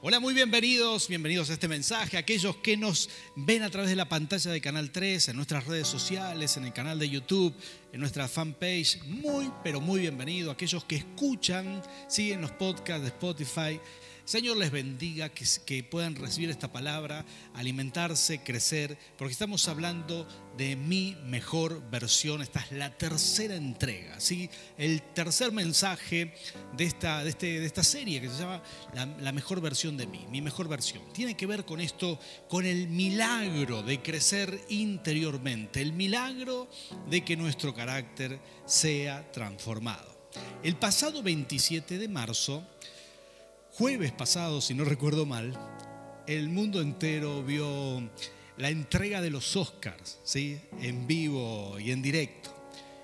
Hola, 0.00 0.20
muy 0.20 0.32
bienvenidos, 0.32 1.08
bienvenidos 1.08 1.50
a 1.50 1.54
este 1.54 1.66
mensaje, 1.66 2.16
aquellos 2.16 2.54
que 2.58 2.76
nos 2.76 3.10
ven 3.34 3.64
a 3.64 3.68
través 3.68 3.90
de 3.90 3.96
la 3.96 4.08
pantalla 4.08 4.52
de 4.52 4.60
Canal 4.60 4.92
3, 4.92 5.30
en 5.30 5.34
nuestras 5.34 5.66
redes 5.66 5.88
sociales, 5.88 6.56
en 6.56 6.66
el 6.66 6.72
canal 6.72 7.00
de 7.00 7.10
YouTube, 7.10 7.52
en 7.92 7.98
nuestra 7.98 8.28
fanpage, 8.28 9.02
muy, 9.02 9.50
pero 9.64 9.80
muy 9.80 10.02
bienvenidos, 10.02 10.54
aquellos 10.54 10.84
que 10.84 10.94
escuchan, 10.94 11.82
siguen 12.06 12.42
los 12.42 12.52
podcasts 12.52 13.02
de 13.02 13.08
Spotify, 13.08 13.80
Señor 14.28 14.58
les 14.58 14.70
bendiga, 14.70 15.30
que, 15.30 15.82
puedan 15.84 16.14
recibir 16.14 16.50
esta 16.50 16.70
palabra, 16.70 17.24
alimentarse, 17.54 18.42
crecer, 18.42 18.98
porque 19.16 19.32
estamos 19.32 19.66
hablando 19.68 20.28
de 20.58 20.76
mi 20.76 21.16
mejor 21.24 21.80
versión. 21.90 22.42
Esta 22.42 22.60
es 22.60 22.72
la 22.72 22.90
tercera 22.90 23.56
entrega, 23.56 24.20
¿sí? 24.20 24.50
el 24.76 25.00
tercer 25.14 25.50
mensaje 25.50 26.34
de 26.76 26.84
esta, 26.84 27.24
de, 27.24 27.30
este, 27.30 27.58
de 27.58 27.64
esta 27.64 27.82
serie 27.82 28.20
que 28.20 28.28
se 28.28 28.40
llama 28.40 28.62
la, 28.92 29.06
la 29.06 29.32
mejor 29.32 29.62
versión 29.62 29.96
de 29.96 30.06
mí, 30.06 30.26
mi 30.28 30.42
mejor 30.42 30.68
versión. 30.68 31.10
Tiene 31.14 31.34
que 31.34 31.46
ver 31.46 31.64
con 31.64 31.80
esto, 31.80 32.20
con 32.50 32.66
el 32.66 32.86
milagro 32.86 33.82
de 33.82 34.02
crecer 34.02 34.60
interiormente, 34.68 35.80
el 35.80 35.94
milagro 35.94 36.68
de 37.08 37.24
que 37.24 37.34
nuestro 37.34 37.74
carácter 37.74 38.38
sea 38.66 39.32
transformado. 39.32 40.18
El 40.62 40.76
pasado 40.76 41.22
27 41.22 41.96
de 41.96 42.08
marzo, 42.08 42.62
jueves 43.78 44.10
pasado, 44.10 44.60
si 44.60 44.74
no 44.74 44.84
recuerdo 44.84 45.24
mal, 45.24 45.56
el 46.26 46.48
mundo 46.48 46.80
entero 46.80 47.44
vio 47.44 48.10
la 48.56 48.70
entrega 48.70 49.20
de 49.20 49.30
los 49.30 49.54
Oscars, 49.54 50.18
¿sí? 50.24 50.58
en 50.82 51.06
vivo 51.06 51.78
y 51.78 51.92
en 51.92 52.02
directo. 52.02 52.52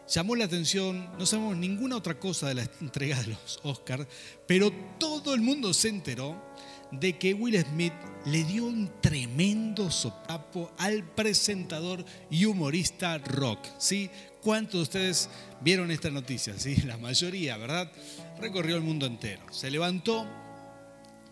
Llamó 0.09 0.34
la 0.34 0.46
atención, 0.46 1.10
no 1.16 1.27
sabemos 1.27 1.56
ninguna 1.56 1.96
otra 1.96 2.18
cosa 2.18 2.48
de 2.48 2.55
la 2.56 2.68
entrega 2.80 3.23
de 3.23 3.29
los 3.29 3.60
Oscars, 3.62 4.09
pero 4.48 4.73
todo 4.98 5.32
el 5.32 5.42
mundo 5.42 5.73
se 5.73 5.91
enteró 5.91 6.42
de 6.91 7.18
que 7.18 7.34
Will 7.34 7.65
Smith 7.65 7.95
le 8.27 8.43
dio 8.43 8.65
un 8.65 8.91
tremendo 9.01 9.93
sopapo 9.93 10.73
al 10.79 11.04
presentador 11.04 12.04
y 12.30 12.46
humorista 12.46 13.18
rock. 13.18 13.60
¿sí? 13.79 14.10
¿Cuántos 14.43 14.73
de 14.73 14.82
ustedes 14.82 15.30
vieron 15.60 15.93
esta 15.93 16.10
noticia? 16.10 16.59
¿sí? 16.59 16.74
La 16.82 16.99
mayoría, 16.99 17.56
¿verdad? 17.59 17.93
Recorrió 18.40 18.74
el 18.74 18.82
mundo 18.82 19.06
entero. 19.06 19.40
Se 19.52 19.71
levantó, 19.71 20.27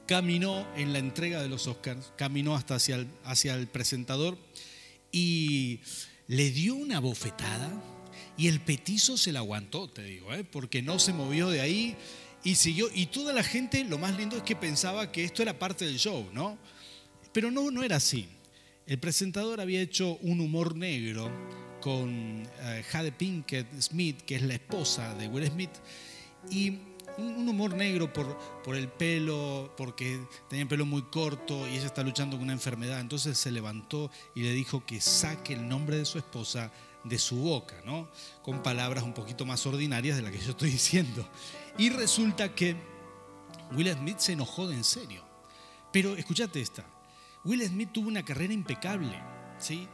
caminó 0.06 0.66
en 0.76 0.92
la 0.92 0.98
entrega 0.98 1.42
de 1.42 1.48
los 1.48 1.66
Oscars, 1.66 2.12
caminó 2.16 2.54
hasta 2.54 2.76
hacia 2.76 3.54
el, 3.54 3.66
presentador 3.68 4.36
y 5.10 5.80
le 6.26 6.50
dio 6.50 6.74
una 6.74 7.00
bofetada 7.00 7.70
y 8.36 8.48
el 8.48 8.60
petizo 8.60 9.16
se 9.16 9.32
la 9.32 9.40
aguantó, 9.40 9.88
te 9.88 10.02
digo, 10.02 10.32
¿eh? 10.32 10.44
porque 10.44 10.82
no 10.82 10.98
se 10.98 11.12
movió 11.12 11.50
de 11.50 11.60
ahí 11.60 11.96
y 12.42 12.54
siguió. 12.54 12.88
Y 12.94 13.06
toda 13.06 13.32
la 13.32 13.42
gente, 13.42 13.84
lo 13.84 13.98
más 13.98 14.16
lindo 14.16 14.36
es 14.36 14.42
que 14.42 14.56
pensaba 14.56 15.12
que 15.12 15.24
esto 15.24 15.42
era 15.42 15.58
parte 15.58 15.84
del 15.84 15.98
show, 15.98 16.28
¿no? 16.32 16.58
Pero 17.32 17.50
no, 17.50 17.70
no 17.70 17.82
era 17.82 17.96
así. 17.96 18.28
El 18.86 18.98
presentador 18.98 19.60
había 19.60 19.80
hecho 19.80 20.18
un 20.22 20.40
humor 20.40 20.76
negro 20.76 21.30
con 21.80 22.42
uh, 22.42 22.46
Jade 22.90 23.12
Pinkett 23.12 23.80
Smith, 23.80 24.22
que 24.22 24.36
es 24.36 24.42
la 24.42 24.54
esposa 24.54 25.14
de 25.14 25.28
Will 25.28 25.46
Smith, 25.46 25.70
y 26.50 26.78
un 27.18 27.48
humor 27.48 27.74
negro 27.74 28.12
por, 28.12 28.36
por 28.64 28.76
el 28.76 28.88
pelo, 28.88 29.72
porque 29.76 30.20
tenía 30.48 30.62
el 30.62 30.68
pelo 30.68 30.86
muy 30.86 31.02
corto 31.02 31.66
y 31.68 31.76
ella 31.76 31.86
está 31.86 32.02
luchando 32.02 32.36
con 32.36 32.44
una 32.44 32.52
enfermedad. 32.52 33.00
Entonces 33.00 33.38
se 33.38 33.50
levantó 33.50 34.10
y 34.34 34.42
le 34.42 34.52
dijo 34.52 34.84
que 34.84 35.00
saque 35.00 35.54
el 35.54 35.68
nombre 35.68 35.96
de 35.96 36.04
su 36.04 36.18
esposa 36.18 36.70
de 37.04 37.18
su 37.18 37.36
boca, 37.36 37.74
¿no? 37.84 38.08
Con 38.42 38.62
palabras 38.62 39.04
un 39.04 39.12
poquito 39.12 39.44
más 39.44 39.66
ordinarias 39.66 40.16
de 40.16 40.22
las 40.22 40.32
que 40.32 40.38
yo 40.38 40.50
estoy 40.50 40.70
diciendo. 40.70 41.28
Y 41.78 41.90
resulta 41.90 42.54
que 42.54 42.76
Will 43.72 43.92
Smith 43.92 44.18
se 44.18 44.32
enojó 44.32 44.68
de 44.68 44.76
en 44.76 44.84
serio. 44.84 45.22
Pero 45.92 46.16
escúchate 46.16 46.60
esta. 46.60 46.84
Will 47.44 47.66
Smith 47.66 47.90
tuvo 47.92 48.08
una 48.08 48.24
carrera 48.24 48.52
impecable, 48.52 49.20
¿sí? 49.58 49.88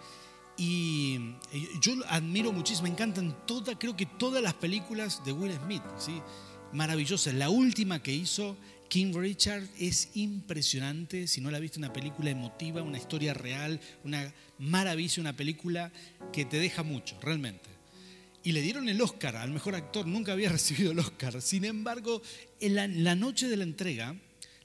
Y 0.56 1.36
yo 1.80 1.92
admiro 2.08 2.52
muchísimo, 2.52 2.84
me 2.89 2.92
encantan 2.92 3.46
todas, 3.46 3.77
creo 3.78 3.96
que 3.96 4.07
todas 4.07 4.42
las 4.42 4.55
películas 4.55 5.24
de 5.24 5.33
Will 5.33 5.55
Smith, 5.55 5.83
¿sí? 5.96 6.20
Maravillosa. 6.73 7.33
La 7.33 7.51
última 7.51 8.02
que 8.02 8.12
hizo 8.12 8.56
King 8.89 9.12
Richard 9.14 9.64
es 9.79 10.11
impresionante. 10.14 11.27
Si 11.27 11.40
no 11.40 11.51
la 11.51 11.58
viste, 11.58 11.79
una 11.79 11.92
película 11.92 12.30
emotiva, 12.30 12.83
una 12.83 12.98
historia 12.98 13.34
real, 13.34 13.80
una 14.05 14.33
maravilla, 14.58 15.20
una 15.20 15.36
película 15.36 15.92
que 16.33 16.45
te 16.45 16.58
deja 16.58 16.83
mucho, 16.83 17.18
realmente. 17.20 17.68
Y 18.42 18.52
le 18.52 18.62
dieron 18.62 18.89
el 18.89 19.01
Oscar 19.02 19.36
al 19.36 19.51
mejor 19.51 19.74
actor, 19.74 20.07
nunca 20.07 20.33
había 20.33 20.48
recibido 20.52 20.92
el 20.92 20.98
Oscar. 20.98 21.40
Sin 21.42 21.64
embargo, 21.64 22.23
en 22.61 23.05
la, 23.05 23.14
noche 23.14 23.48
de 23.48 23.57
la 23.57 23.64
entrega, 23.64 24.17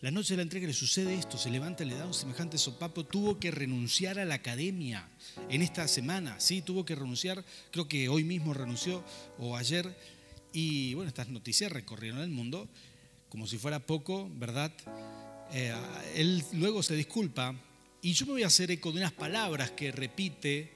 la 0.02 0.12
noche 0.12 0.34
de 0.34 0.38
la 0.38 0.44
entrega 0.44 0.68
le 0.68 0.74
sucede 0.74 1.16
esto, 1.16 1.38
se 1.38 1.50
levanta, 1.50 1.84
le 1.84 1.96
da 1.96 2.06
un 2.06 2.14
semejante 2.14 2.58
sopapo, 2.58 3.06
tuvo 3.06 3.40
que 3.40 3.52
renunciar 3.52 4.20
a 4.20 4.26
la 4.26 4.36
academia 4.36 5.10
en 5.50 5.62
esta 5.62 5.88
semana, 5.88 6.40
sí, 6.40 6.62
tuvo 6.62 6.86
que 6.86 6.96
renunciar, 6.96 7.44
creo 7.72 7.88
que 7.88 8.10
hoy 8.10 8.24
mismo 8.24 8.54
renunció 8.54 9.04
o 9.38 9.58
ayer 9.58 9.96
y 10.54 10.94
bueno, 10.94 11.10
estas 11.10 11.30
noticias 11.30 11.72
recorrieron 11.72 12.22
el 12.22 12.30
mundo 12.30 12.70
como 13.28 13.48
si 13.48 13.58
fuera 13.58 13.80
poco, 13.80 14.30
¿verdad? 14.36 14.72
Eh, 15.52 15.74
él 16.16 16.44
luego 16.54 16.84
se 16.84 16.96
disculpa 16.96 17.56
y 18.02 18.14
yo 18.14 18.28
me 18.28 18.34
voy 18.34 18.44
a 18.44 18.48
hacer 18.48 18.70
eco 18.70 18.92
de 18.92 19.00
unas 19.00 19.12
palabras 19.12 19.72
que 19.72 19.92
repite, 19.92 20.72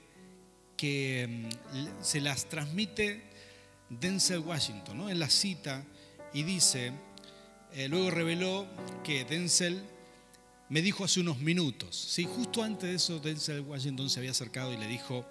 que 0.75 1.49
mm, 1.71 2.03
se 2.03 2.19
las 2.19 2.49
transmite 2.49 3.21
Denzel 3.89 4.39
Washington, 4.39 4.97
¿no? 4.97 5.09
En 5.09 5.19
la 5.19 5.29
cita 5.29 5.85
y 6.33 6.43
dice, 6.43 6.91
eh, 7.73 7.87
luego 7.87 8.09
reveló 8.09 8.67
que 9.03 9.23
Denzel 9.23 9.83
me 10.69 10.81
dijo 10.81 11.03
hace 11.03 11.19
unos 11.19 11.39
minutos, 11.39 11.95
¿sí? 11.95 12.25
justo 12.25 12.63
antes 12.63 12.89
de 12.89 12.95
eso 12.95 13.19
Denzel 13.19 13.61
Washington 13.61 14.09
se 14.09 14.19
había 14.19 14.31
acercado 14.31 14.73
y 14.73 14.77
le 14.77 14.87
dijo, 14.87 15.25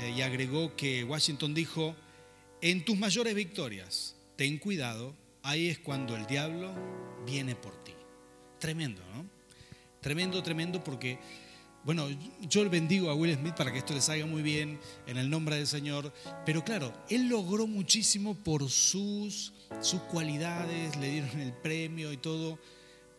eh, 0.00 0.12
y 0.16 0.22
agregó 0.22 0.74
que 0.76 1.04
Washington 1.04 1.54
dijo, 1.54 1.94
en 2.64 2.82
tus 2.82 2.96
mayores 2.96 3.34
victorias, 3.34 4.16
ten 4.36 4.56
cuidado, 4.56 5.14
ahí 5.42 5.68
es 5.68 5.78
cuando 5.78 6.16
el 6.16 6.26
diablo 6.26 6.72
viene 7.26 7.54
por 7.54 7.76
ti. 7.84 7.92
Tremendo, 8.58 9.02
¿no? 9.14 9.26
Tremendo, 10.00 10.42
tremendo 10.42 10.82
porque, 10.82 11.18
bueno, 11.84 12.08
yo 12.40 12.66
bendigo 12.70 13.10
a 13.10 13.14
Will 13.14 13.34
Smith 13.34 13.54
para 13.54 13.70
que 13.70 13.80
esto 13.80 13.92
le 13.92 14.00
salga 14.00 14.24
muy 14.24 14.40
bien 14.40 14.80
en 15.06 15.18
el 15.18 15.28
nombre 15.28 15.56
del 15.56 15.66
Señor, 15.66 16.10
pero 16.46 16.64
claro, 16.64 16.90
él 17.10 17.28
logró 17.28 17.66
muchísimo 17.66 18.34
por 18.34 18.70
sus, 18.70 19.52
sus 19.82 20.00
cualidades, 20.00 20.96
le 20.96 21.10
dieron 21.10 21.38
el 21.40 21.52
premio 21.52 22.14
y 22.14 22.16
todo, 22.16 22.58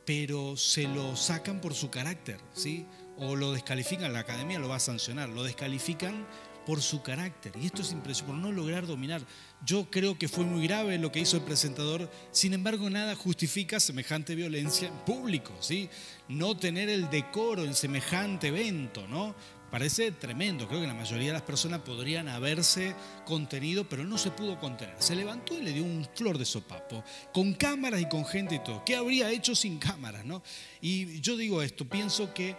pero 0.06 0.58
se 0.58 0.88
lo 0.88 1.16
sacan 1.16 1.62
por 1.62 1.76
su 1.76 1.92
carácter, 1.92 2.40
¿sí? 2.52 2.88
O 3.20 3.36
lo 3.36 3.52
descalifican, 3.52 4.12
la 4.12 4.22
academia 4.22 4.58
lo 4.58 4.70
va 4.70 4.78
a 4.78 4.80
sancionar, 4.80 5.30
lo 5.30 5.44
descalifican 5.44 6.26
por 6.66 6.82
su 6.82 7.02
carácter. 7.02 7.54
Y 7.62 7.66
esto 7.66 7.82
es 7.82 7.92
impresionante, 7.92 8.16
por 8.16 8.36
no 8.36 8.52
lograr 8.52 8.88
dominar. 8.88 9.22
Yo 9.66 9.90
creo 9.90 10.18
que 10.18 10.28
fue 10.28 10.46
muy 10.46 10.68
grave 10.68 10.98
lo 10.98 11.12
que 11.12 11.20
hizo 11.20 11.38
el 11.38 11.44
presentador, 11.44 12.10
sin 12.32 12.54
embargo 12.54 12.90
nada 12.90 13.16
justifica 13.16 13.80
semejante 13.80 14.36
violencia 14.36 14.88
en 14.88 14.94
público, 15.06 15.54
¿sí? 15.60 15.90
No 16.28 16.56
tener 16.56 16.90
el 16.90 17.10
decoro 17.10 17.64
en 17.64 17.74
semejante 17.74 18.48
evento, 18.48 19.08
¿no? 19.08 19.36
Parece 19.72 20.12
tremendo, 20.12 20.68
creo 20.68 20.80
que 20.80 20.88
la 20.88 20.94
mayoría 20.94 21.28
de 21.28 21.34
las 21.34 21.42
personas 21.42 21.82
podrían 21.82 22.30
haberse 22.30 22.96
contenido, 23.26 23.90
pero 23.90 24.06
no 24.06 24.18
se 24.18 24.32
pudo 24.32 24.60
contener. 24.60 24.96
Se 25.00 25.16
levantó 25.16 25.58
y 25.58 25.64
le 25.64 25.74
dio 25.74 25.84
un 25.84 26.08
flor 26.16 26.38
de 26.38 26.46
sopapo, 26.46 27.04
con 27.34 27.54
cámaras 27.56 28.00
y 28.00 28.08
con 28.08 28.26
gente 28.26 28.56
y 28.56 28.60
todo. 28.60 28.84
¿Qué 28.86 28.96
habría 28.96 29.32
hecho 29.32 29.56
sin 29.56 29.78
cámaras, 29.80 30.24
no? 30.24 30.44
Y 30.80 31.20
yo 31.20 31.36
digo 31.36 31.62
esto, 31.62 31.84
pienso 31.90 32.34
que, 32.34 32.56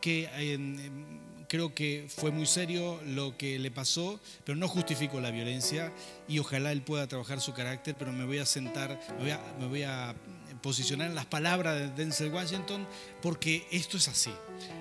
que 0.00 0.30
creo 1.48 1.74
que 1.74 2.06
fue 2.08 2.30
muy 2.30 2.46
serio 2.46 3.00
lo 3.06 3.36
que 3.36 3.58
le 3.58 3.70
pasó, 3.70 4.20
pero 4.44 4.56
no 4.56 4.68
justifico 4.68 5.20
la 5.20 5.30
violencia 5.30 5.92
y 6.28 6.38
ojalá 6.38 6.72
él 6.72 6.82
pueda 6.82 7.06
trabajar 7.06 7.40
su 7.40 7.52
carácter, 7.52 7.94
pero 7.98 8.12
me 8.12 8.24
voy 8.24 8.38
a 8.38 8.46
sentar, 8.46 9.00
me 9.16 9.22
voy 9.22 9.30
a, 9.30 9.40
me 9.58 9.66
voy 9.66 9.82
a 9.82 10.14
posicionar 10.62 11.08
en 11.08 11.14
las 11.14 11.26
palabras 11.26 11.78
de 11.78 11.88
Denzel 11.90 12.32
Washington 12.32 12.86
porque 13.22 13.66
esto 13.70 13.96
es 13.96 14.08
así. 14.08 14.32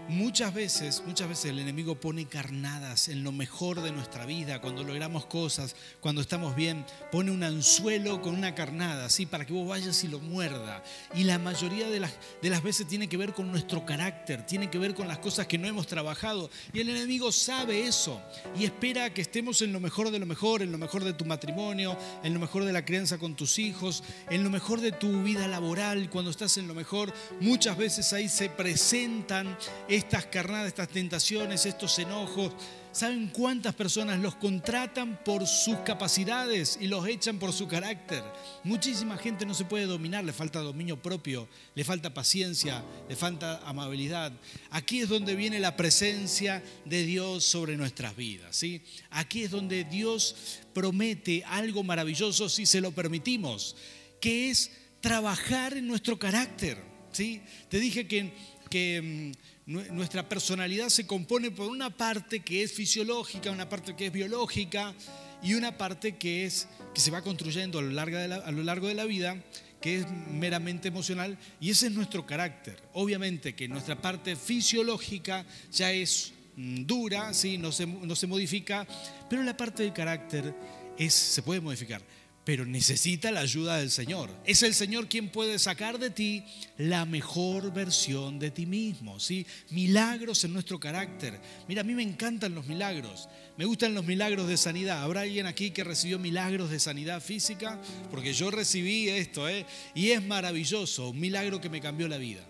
Muchas 0.07 0.53
veces, 0.53 1.01
muchas 1.07 1.27
veces 1.27 1.45
el 1.45 1.57
enemigo 1.57 1.95
pone 1.95 2.27
carnadas 2.27 3.07
en 3.07 3.23
lo 3.23 3.31
mejor 3.31 3.81
de 3.81 3.91
nuestra 3.91 4.27
vida, 4.27 4.61
cuando 4.61 4.83
logramos 4.83 5.25
cosas, 5.25 5.75
cuando 5.99 6.21
estamos 6.21 6.55
bien, 6.55 6.85
pone 7.11 7.31
un 7.31 7.41
anzuelo 7.41 8.21
con 8.21 8.35
una 8.35 8.53
carnada, 8.53 9.05
así 9.05 9.25
para 9.25 9.45
que 9.45 9.53
vos 9.53 9.67
vayas 9.67 10.03
y 10.03 10.07
lo 10.07 10.19
muerda. 10.19 10.83
Y 11.15 11.23
la 11.23 11.39
mayoría 11.39 11.89
de 11.89 11.99
las, 11.99 12.13
de 12.39 12.51
las 12.51 12.61
veces 12.61 12.87
tiene 12.87 13.09
que 13.09 13.17
ver 13.17 13.33
con 13.33 13.49
nuestro 13.49 13.83
carácter, 13.83 14.45
tiene 14.45 14.69
que 14.69 14.77
ver 14.77 14.93
con 14.93 15.07
las 15.07 15.17
cosas 15.17 15.47
que 15.47 15.57
no 15.57 15.67
hemos 15.67 15.87
trabajado. 15.87 16.51
Y 16.71 16.81
el 16.81 16.89
enemigo 16.89 17.31
sabe 17.31 17.87
eso 17.87 18.21
y 18.55 18.65
espera 18.65 19.11
que 19.11 19.21
estemos 19.21 19.63
en 19.63 19.73
lo 19.73 19.79
mejor 19.79 20.11
de 20.11 20.19
lo 20.19 20.27
mejor, 20.27 20.61
en 20.61 20.71
lo 20.71 20.77
mejor 20.77 21.03
de 21.03 21.13
tu 21.13 21.25
matrimonio, 21.25 21.97
en 22.23 22.31
lo 22.31 22.39
mejor 22.39 22.63
de 22.63 22.73
la 22.73 22.85
crianza 22.85 23.17
con 23.17 23.35
tus 23.35 23.57
hijos, 23.57 24.03
en 24.29 24.43
lo 24.43 24.51
mejor 24.51 24.81
de 24.81 24.91
tu 24.91 25.23
vida 25.23 25.47
laboral, 25.47 26.11
cuando 26.11 26.29
estás 26.29 26.57
en 26.57 26.67
lo 26.67 26.75
mejor. 26.75 27.11
Muchas 27.41 27.75
veces 27.75 28.13
ahí 28.13 28.29
se 28.29 28.49
presentan 28.49 29.57
estas 29.95 30.25
carnadas, 30.25 30.68
estas 30.68 30.89
tentaciones, 30.89 31.65
estos 31.65 31.97
enojos, 32.00 32.53
¿Saben 32.95 33.27
cuántas 33.27 33.75
personas 33.75 34.21
los 34.21 34.36
contratan 34.36 35.21
por 35.25 35.45
sus 35.45 35.75
capacidades 35.80 36.77
y 36.80 36.88
los 36.88 37.06
echan 37.06 37.39
por 37.39 37.51
su 37.51 37.68
carácter? 37.68 38.24
Muchísima 38.63 39.18
gente 39.18 39.45
no 39.45 39.53
se 39.53 39.65
puede 39.65 39.86
dominar, 39.86 40.24
le 40.24 40.31
falta 40.31 40.62
dominio 40.62 41.01
propio, 41.01 41.50
le 41.75 41.83
falta 41.83 42.13
paciencia, 42.13 42.81
le 43.09 43.18
falta 43.18 43.59
amabilidad. 43.65 44.31
Aquí 44.69 45.01
es 45.01 45.09
donde 45.09 45.36
viene 45.36 45.59
la 45.59 45.75
presencia 45.75 46.63
de 46.86 47.03
Dios 47.03 47.44
sobre 47.44 47.75
nuestras 47.75 48.15
vidas, 48.15 48.56
¿sí? 48.56 48.81
Aquí 49.09 49.44
es 49.44 49.51
donde 49.51 49.83
Dios 49.83 50.62
promete 50.74 51.44
algo 51.48 51.83
maravilloso 51.83 52.48
si 52.48 52.65
se 52.65 52.80
lo 52.80 52.94
permitimos, 52.94 53.75
que 54.21 54.50
es 54.50 54.71
trabajar 55.01 55.75
en 55.75 55.86
nuestro 55.86 56.18
carácter, 56.18 56.81
¿sí? 57.12 57.41
Te 57.68 57.77
dije 57.77 58.07
que 58.07 58.56
que 58.69 59.01
mm, 59.01 59.54
nuestra 59.65 60.29
personalidad 60.29 60.89
se 60.89 61.07
compone 61.07 61.50
por 61.50 61.69
una 61.69 61.89
parte 61.89 62.41
que 62.41 62.62
es 62.62 62.73
fisiológica, 62.73 63.50
una 63.50 63.67
parte 63.67 63.95
que 63.95 64.07
es 64.07 64.12
biológica 64.12 64.94
y 65.41 65.56
una 65.56 65.77
parte 65.77 66.17
que, 66.17 66.45
es, 66.45 66.67
que 66.94 67.01
se 67.01 67.12
va 67.12 67.23
construyendo 67.23 67.79
a 67.79 67.81
lo, 67.81 67.89
largo 67.89 68.17
de 68.17 68.27
la, 68.27 68.35
a 68.38 68.51
lo 68.51 68.63
largo 68.63 68.88
de 68.88 68.94
la 68.94 69.06
vida, 69.06 69.38
que 69.81 70.00
es 70.00 70.06
meramente 70.31 70.88
emocional, 70.88 71.38
y 71.59 71.71
ese 71.71 71.88
es 71.88 71.94
nuestro 71.94 72.25
carácter. 72.25 72.77
Obviamente 72.94 73.56
que 73.56 73.67
nuestra 73.67 74.00
parte 74.00 74.35
fisiológica 74.35 75.45
ya 75.71 75.91
es 75.91 76.33
mm, 76.56 76.85
dura, 76.85 77.33
¿sí? 77.33 77.57
no, 77.57 77.71
se, 77.71 77.88
no 77.88 78.15
se 78.15 78.27
modifica, 78.27 78.88
pero 79.29 79.44
la 79.44 79.57
parte 79.57 79.83
del 79.83 79.94
carácter 79.94 80.56
es, 80.97 81.13
se 81.13 81.41
puede 81.41 81.62
modificar 81.62 82.01
pero 82.45 82.63
necesita 82.63 83.31
la 83.31 83.39
ayuda 83.39 83.77
del 83.77 83.89
Señor. 83.89 84.30
Es 84.45 84.62
el 84.62 84.75
Señor 84.75 85.09
quien 85.09 85.30
puede 85.30 85.57
sacar 85.57 85.97
de 85.97 86.12
ti 86.12 86.44
la 86.77 87.03
mejor 87.06 87.74
versión 87.74 88.38
de 88.38 88.51
ti 88.51 88.68
mismo, 88.68 89.19
¿sí? 89.19 89.47
Milagros 89.71 90.44
en 90.44 90.53
nuestro 90.53 90.80
carácter. 90.80 91.42
Mira, 91.68 91.81
a 91.81 91.83
mí 91.83 91.94
me 91.95 92.03
encantan 92.03 92.53
los 92.53 92.68
milagros. 92.68 93.27
Me 93.57 93.65
gustan 93.65 93.95
los 93.95 94.06
milagros 94.06 94.47
de 94.47 94.57
sanidad. 94.57 95.01
¿Habrá 95.01 95.21
alguien 95.21 95.47
aquí 95.47 95.71
que 95.71 95.83
recibió 95.83 96.19
milagros 96.19 96.69
de 96.69 96.80
sanidad 96.80 97.19
física? 97.19 97.81
Porque 98.12 98.31
yo 98.33 98.51
recibí 98.51 99.09
esto, 99.09 99.50
¿eh? 99.50 99.65
Y 99.95 100.12
es 100.12 100.24
maravilloso, 100.24 101.09
un 101.09 101.19
milagro 101.19 101.59
que 101.59 101.69
me 101.69 101.81
cambió 101.81 102.07
la 102.07 102.18
vida. 102.18 102.45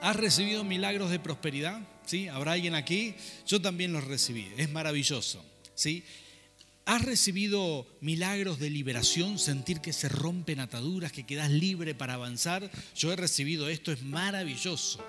¿Has 0.00 0.16
recibido 0.16 0.64
milagros 0.64 1.12
de 1.12 1.20
prosperidad? 1.20 1.80
¿Sí? 2.04 2.26
¿Habrá 2.26 2.52
alguien 2.52 2.74
aquí? 2.74 3.14
Yo 3.46 3.62
también 3.62 3.92
los 3.92 4.02
recibí. 4.02 4.48
Es 4.56 4.68
maravilloso, 4.70 5.44
¿sí? 5.76 6.04
¿Has 6.86 7.02
recibido 7.02 7.84
milagros 8.00 8.60
de 8.60 8.70
liberación, 8.70 9.40
sentir 9.40 9.80
que 9.80 9.92
se 9.92 10.08
rompen 10.08 10.60
ataduras, 10.60 11.10
que 11.10 11.26
quedas 11.26 11.50
libre 11.50 11.96
para 11.96 12.14
avanzar? 12.14 12.70
Yo 12.94 13.12
he 13.12 13.16
recibido 13.16 13.68
esto, 13.68 13.90
es 13.90 14.04
maravilloso. 14.04 15.04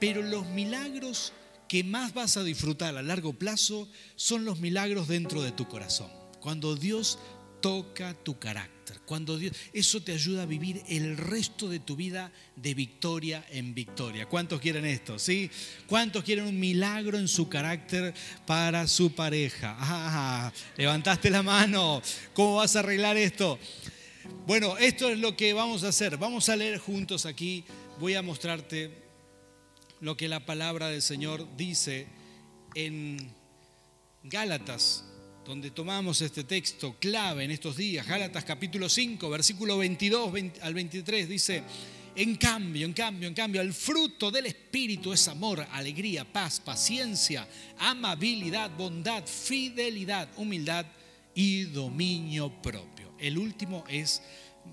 Pero 0.00 0.22
los 0.22 0.46
milagros 0.48 1.32
que 1.66 1.82
más 1.82 2.12
vas 2.12 2.36
a 2.36 2.44
disfrutar 2.44 2.94
a 2.94 3.02
largo 3.02 3.32
plazo 3.32 3.88
son 4.16 4.44
los 4.44 4.60
milagros 4.60 5.08
dentro 5.08 5.42
de 5.42 5.50
tu 5.50 5.66
corazón. 5.66 6.10
Cuando 6.40 6.76
Dios 6.76 7.18
toca 7.60 8.14
tu 8.14 8.38
carácter. 8.38 9.00
Cuando 9.04 9.38
Dios, 9.38 9.54
eso 9.72 10.02
te 10.02 10.12
ayuda 10.12 10.42
a 10.42 10.46
vivir 10.46 10.82
el 10.88 11.16
resto 11.16 11.68
de 11.68 11.80
tu 11.80 11.96
vida 11.96 12.32
de 12.56 12.74
victoria 12.74 13.44
en 13.50 13.74
victoria. 13.74 14.26
¿Cuántos 14.26 14.60
quieren 14.60 14.84
esto? 14.84 15.18
¿Sí? 15.18 15.50
¿Cuántos 15.86 16.24
quieren 16.24 16.46
un 16.46 16.58
milagro 16.58 17.18
en 17.18 17.28
su 17.28 17.48
carácter 17.48 18.14
para 18.46 18.86
su 18.86 19.12
pareja? 19.12 19.76
Ah, 19.78 20.52
levantaste 20.76 21.30
la 21.30 21.42
mano. 21.42 22.02
¿Cómo 22.32 22.56
vas 22.56 22.76
a 22.76 22.80
arreglar 22.80 23.16
esto? 23.16 23.58
Bueno, 24.46 24.76
esto 24.78 25.10
es 25.10 25.18
lo 25.18 25.36
que 25.36 25.52
vamos 25.52 25.84
a 25.84 25.88
hacer. 25.88 26.16
Vamos 26.16 26.48
a 26.48 26.56
leer 26.56 26.78
juntos 26.78 27.26
aquí. 27.26 27.64
Voy 27.98 28.14
a 28.14 28.22
mostrarte 28.22 28.90
lo 30.00 30.16
que 30.16 30.28
la 30.28 30.46
palabra 30.46 30.88
del 30.88 31.02
Señor 31.02 31.46
dice 31.56 32.06
en 32.74 33.32
Gálatas 34.22 35.07
donde 35.48 35.70
tomamos 35.70 36.20
este 36.20 36.44
texto 36.44 36.96
clave 37.00 37.42
en 37.42 37.50
estos 37.50 37.74
días, 37.74 38.06
Gálatas 38.06 38.44
capítulo 38.44 38.86
5, 38.86 39.30
versículo 39.30 39.78
22 39.78 40.30
al 40.60 40.74
23, 40.74 41.26
dice, 41.26 41.62
en 42.14 42.36
cambio, 42.36 42.84
en 42.84 42.92
cambio, 42.92 43.26
en 43.26 43.32
cambio, 43.32 43.62
el 43.62 43.72
fruto 43.72 44.30
del 44.30 44.44
Espíritu 44.44 45.10
es 45.10 45.26
amor, 45.26 45.66
alegría, 45.72 46.30
paz, 46.30 46.60
paciencia, 46.60 47.48
amabilidad, 47.78 48.70
bondad, 48.76 49.24
fidelidad, 49.24 50.28
humildad 50.36 50.84
y 51.34 51.62
dominio 51.62 52.52
propio. 52.60 53.14
El 53.18 53.38
último 53.38 53.84
es 53.88 54.20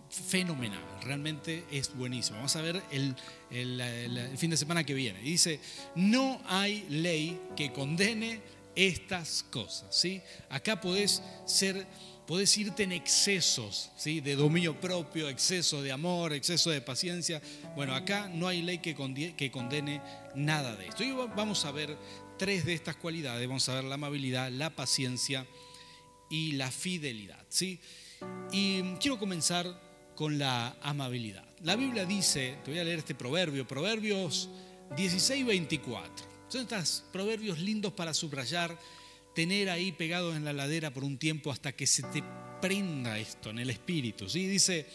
fenomenal, 0.09 0.83
realmente 1.03 1.63
es 1.71 1.95
buenísimo. 1.95 2.39
Vamos 2.39 2.55
a 2.57 2.61
ver 2.61 2.83
el, 2.91 3.15
el, 3.49 4.37
fin 4.37 4.49
de 4.49 4.57
semana 4.57 4.83
que 4.83 4.93
viene. 4.93 5.21
dice, 5.21 5.61
no 5.95 6.41
hay 6.45 6.85
ley 6.89 7.39
que 7.55 7.71
condene 7.71 8.41
estas 8.75 9.43
cosas. 9.49 9.95
¿sí? 9.95 10.21
Acá 10.49 10.79
podés 10.79 11.21
ser, 11.45 11.87
podés 12.27 12.57
irte 12.57 12.83
en 12.83 12.91
excesos, 12.91 13.91
¿sí? 13.97 14.21
de 14.21 14.35
dominio 14.35 14.79
propio, 14.79 15.29
exceso 15.29 15.81
de 15.81 15.91
amor, 15.91 16.33
exceso 16.33 16.69
de 16.69 16.81
paciencia. 16.81 17.41
Bueno, 17.75 17.95
acá 17.95 18.29
no 18.29 18.47
hay 18.47 18.61
ley 18.61 18.79
que 18.79 18.95
condene, 18.95 19.35
que 19.35 19.51
condene 19.51 20.01
nada 20.35 20.75
de 20.75 20.87
esto. 20.87 21.03
Y 21.03 21.11
vamos 21.11 21.65
a 21.65 21.71
ver 21.71 21.97
tres 22.37 22.65
de 22.65 22.73
estas 22.73 22.95
cualidades. 22.95 23.47
Vamos 23.47 23.67
a 23.69 23.75
ver 23.75 23.83
la 23.85 23.95
amabilidad, 23.95 24.51
la 24.51 24.69
paciencia 24.69 25.45
y 26.29 26.53
la 26.53 26.71
fidelidad. 26.71 27.43
¿sí? 27.49 27.79
Y 28.51 28.81
quiero 28.95 29.17
comenzar 29.17 29.81
con 30.15 30.37
la 30.37 30.75
amabilidad. 30.81 31.43
La 31.63 31.75
Biblia 31.75 32.05
dice, 32.05 32.57
te 32.63 32.71
voy 32.71 32.79
a 32.79 32.83
leer 32.83 32.99
este 32.99 33.15
proverbio, 33.15 33.67
Proverbios 33.67 34.49
16, 34.95 35.45
24. 35.45 36.34
Son 36.47 36.61
estos 36.61 37.03
proverbios 37.11 37.59
lindos 37.59 37.93
para 37.93 38.13
subrayar, 38.13 38.77
tener 39.33 39.69
ahí 39.69 39.91
pegados 39.91 40.35
en 40.35 40.45
la 40.45 40.53
ladera 40.53 40.91
por 40.91 41.03
un 41.03 41.17
tiempo 41.17 41.51
hasta 41.51 41.71
que 41.71 41.87
se 41.87 42.03
te 42.03 42.23
prenda 42.61 43.17
esto 43.19 43.49
en 43.49 43.59
el 43.59 43.69
espíritu. 43.69 44.29
¿sí? 44.29 44.47
Dice, 44.47 44.85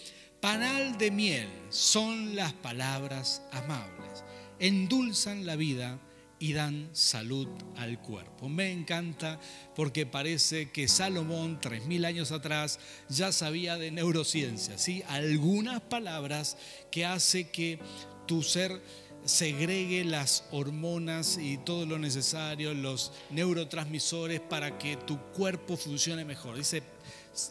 panal 0.41 0.97
de 0.97 1.11
miel 1.11 1.49
son 1.69 2.35
las 2.35 2.53
palabras 2.53 3.43
amables, 3.53 4.25
endulzan 4.59 5.45
la 5.45 5.57
vida 5.57 6.01
y 6.41 6.55
dan 6.55 6.89
salud 6.93 7.47
al 7.77 8.01
cuerpo. 8.01 8.49
Me 8.49 8.73
encanta 8.73 9.39
porque 9.77 10.07
parece 10.07 10.71
que 10.71 10.89
Salomón, 10.89 11.61
tres 11.61 11.85
mil 11.85 12.07
años 12.07 12.33
atrás, 12.33 12.81
ya 13.11 13.31
sabía 13.31 13.77
de 13.77 13.91
neurociencia, 13.91 14.79
¿sí? 14.79 15.03
Algunas 15.09 15.83
palabras 15.83 16.57
que 16.91 17.05
hace 17.05 17.51
que 17.51 17.79
tu 18.27 18.43
ser 18.43 18.81
segregue 19.25 20.05
las 20.05 20.45
hormonas 20.51 21.39
y 21.39 21.59
todo 21.59 21.87
lo 21.87 21.99
necesario, 21.99 22.75
los 22.75 23.13
neurotransmisores 23.31 24.41
para 24.41 24.79
que 24.79 24.97
tu 24.97 25.19
cuerpo 25.33 25.77
funcione 25.77 26.25
mejor. 26.25 26.57
Dice, 26.57 26.83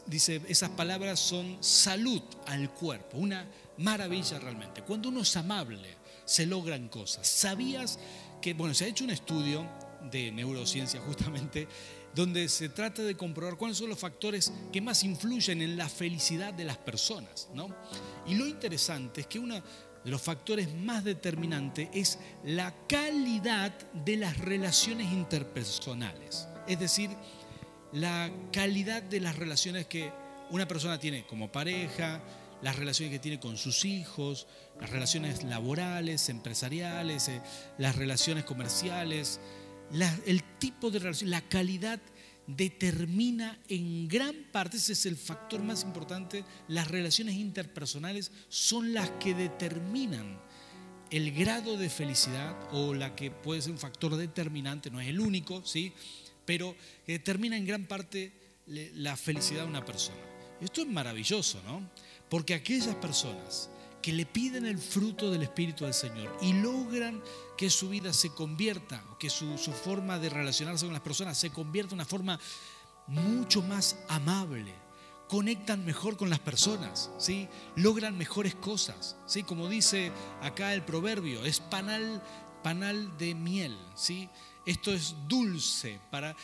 dice, 0.06 0.42
esas 0.48 0.70
palabras 0.72 1.20
son 1.20 1.58
salud 1.62 2.22
al 2.48 2.74
cuerpo, 2.74 3.18
una 3.18 3.48
maravilla 3.78 4.40
realmente. 4.40 4.82
Cuando 4.82 5.10
uno 5.10 5.22
es 5.22 5.36
amable, 5.38 5.96
se 6.26 6.46
logran 6.46 6.90
cosas. 6.90 7.28
¿Sabías 7.28 8.00
que, 8.42 8.54
bueno, 8.54 8.74
se 8.74 8.86
ha 8.86 8.88
hecho 8.88 9.04
un 9.04 9.12
estudio 9.12 9.66
de 10.12 10.32
neurociencia 10.32 11.00
justamente, 11.02 11.68
donde 12.16 12.50
se 12.50 12.70
trata 12.70 13.04
de 13.04 13.16
comprobar 13.16 13.58
cuáles 13.58 13.78
son 13.78 13.90
los 13.90 14.00
factores 14.00 14.52
que 14.72 14.82
más 14.82 15.04
influyen 15.04 15.62
en 15.62 15.78
la 15.78 15.88
felicidad 15.88 16.54
de 16.54 16.66
las 16.66 16.78
personas, 16.78 17.50
¿no? 17.54 17.70
Y 18.26 18.36
lo 18.36 18.48
interesante 18.48 19.22
es 19.22 19.28
que 19.28 19.40
una 19.40 19.64
de 20.04 20.12
los 20.12 20.22
factores 20.22 20.74
más 20.74 21.04
determinantes 21.04 21.90
es 21.94 22.20
la 22.44 22.74
calidad 22.88 23.74
de 23.94 24.18
las 24.18 24.38
relaciones 24.38 25.12
interpersonales. 25.12 26.48
Es 26.68 26.80
decir, 26.80 27.10
la 27.92 28.32
calidad 28.52 29.02
de 29.02 29.20
las 29.20 29.36
relaciones 29.36 29.88
que 29.88 30.12
una 30.52 30.68
persona 30.68 31.00
tiene 31.00 31.26
como 31.26 31.52
pareja, 31.52 32.22
las 32.62 32.76
relaciones 32.76 33.14
que 33.14 33.20
tiene 33.20 33.40
con 33.40 33.58
sus 33.58 33.86
hijos, 33.86 34.48
las 34.80 34.90
relaciones 34.90 35.44
laborales, 35.44 36.30
empresariales, 36.30 37.30
eh, 37.30 37.42
las 37.78 37.96
relaciones 37.96 38.44
comerciales, 38.44 39.40
el 40.26 40.44
tipo 40.60 40.92
de 40.92 41.00
relación, 41.00 41.30
la 41.30 41.42
calidad 41.42 42.00
determina 42.56 43.60
en 43.68 44.08
gran 44.08 44.36
parte, 44.52 44.78
ese 44.78 44.94
es 44.94 45.06
el 45.06 45.18
factor 45.18 45.62
más 45.62 45.84
importante, 45.84 46.44
las 46.68 46.88
relaciones 46.88 47.36
interpersonales 47.36 48.32
son 48.50 48.94
las 48.94 49.10
que 49.12 49.34
determinan 49.34 50.40
el 51.12 51.32
grado 51.32 51.78
de 51.78 51.90
felicidad 51.90 52.56
o 52.72 52.94
la 52.94 53.16
que 53.16 53.32
puede 53.32 53.62
ser 53.62 53.72
un 53.72 53.78
factor 53.78 54.16
determinante, 54.16 54.90
no 54.90 55.00
es 55.00 55.08
el 55.08 55.20
único, 55.20 55.66
¿sí? 55.66 55.94
pero 56.46 56.76
que 57.06 57.14
determina 57.14 57.58
en 57.58 57.66
gran 57.66 57.86
parte 57.86 58.32
la 58.68 59.16
felicidad 59.16 59.64
de 59.64 59.68
una 59.68 59.86
persona. 59.86 60.18
Esto 60.62 60.82
es 60.82 60.88
maravilloso, 60.88 61.62
¿no? 61.64 61.90
Porque 62.30 62.54
aquellas 62.54 62.96
personas 62.96 63.70
que 64.02 64.14
le 64.14 64.26
piden 64.26 64.66
el 64.66 64.78
fruto 64.78 65.32
del 65.32 65.44
Espíritu 65.44 65.86
del 65.86 65.94
Señor 65.94 66.36
y 66.42 66.54
logran 66.54 67.22
que 67.58 67.70
su 67.70 67.90
vida 67.90 68.14
se 68.14 68.30
convierta, 68.30 69.04
que 69.20 69.30
su, 69.30 69.58
forma 69.58 70.20
de 70.20 70.30
relacionarse 70.30 70.86
con 70.86 70.94
las 70.94 71.02
personas 71.02 71.38
se 71.38 71.52
convierta 71.52 71.94
en 71.94 72.00
una 72.00 72.06
forma 72.06 72.40
mucho 73.08 73.62
más 73.62 73.98
amable, 74.08 74.74
conectan 75.28 75.84
mejor 75.86 76.16
con 76.16 76.30
las 76.30 76.40
personas, 76.40 77.10
¿sí? 77.18 77.48
logran 77.76 78.18
mejores 78.18 78.56
cosas. 78.56 79.18
¿sí? 79.26 79.44
Como 79.44 79.68
dice 79.68 80.12
acá 80.42 80.74
el 80.74 80.84
proverbio, 80.84 81.44
es 81.44 81.60
panal, 81.60 82.22
panal 82.64 83.18
de 83.18 83.36
miel. 83.36 83.78
¿sí? 83.96 84.30
esto 84.70 84.94
es 84.94 85.16
dulce. 85.28 86.00
Para, 86.12 86.36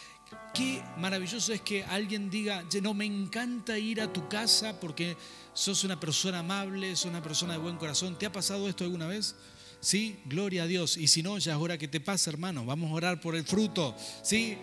qué 0.53 0.81
maravilloso 0.97 1.53
es 1.53 1.61
que 1.61 1.83
alguien 1.83 2.29
diga, 2.29 2.63
no, 2.81 2.93
me 2.93 3.05
encanta 3.05 3.77
ir 3.77 4.01
a 4.01 4.11
tu 4.11 4.27
casa 4.27 4.79
porque 4.79 5.17
sos 5.53 5.83
una 5.83 5.99
persona 5.99 6.39
amable, 6.39 6.95
sos 6.95 7.11
una 7.11 7.21
persona 7.21 7.53
de 7.53 7.59
buen 7.59 7.77
corazón. 7.77 8.17
¿Te 8.17 8.25
ha 8.25 8.31
pasado 8.31 8.67
esto 8.67 8.83
alguna 8.83 9.07
vez? 9.07 9.35
Sí, 9.81 10.17
gloria 10.25 10.63
a 10.63 10.67
Dios. 10.67 10.97
Y 10.97 11.07
si 11.07 11.21
no, 11.21 11.37
ya 11.37 11.53
es 11.53 11.59
hora 11.59 11.77
que 11.77 11.87
te 11.87 11.99
pase, 11.99 12.29
hermano. 12.29 12.65
Vamos 12.65 12.91
a 12.91 12.95
orar 12.95 13.21
por 13.21 13.35
el 13.35 13.43
fruto. 13.43 13.95
Sí, 14.23 14.57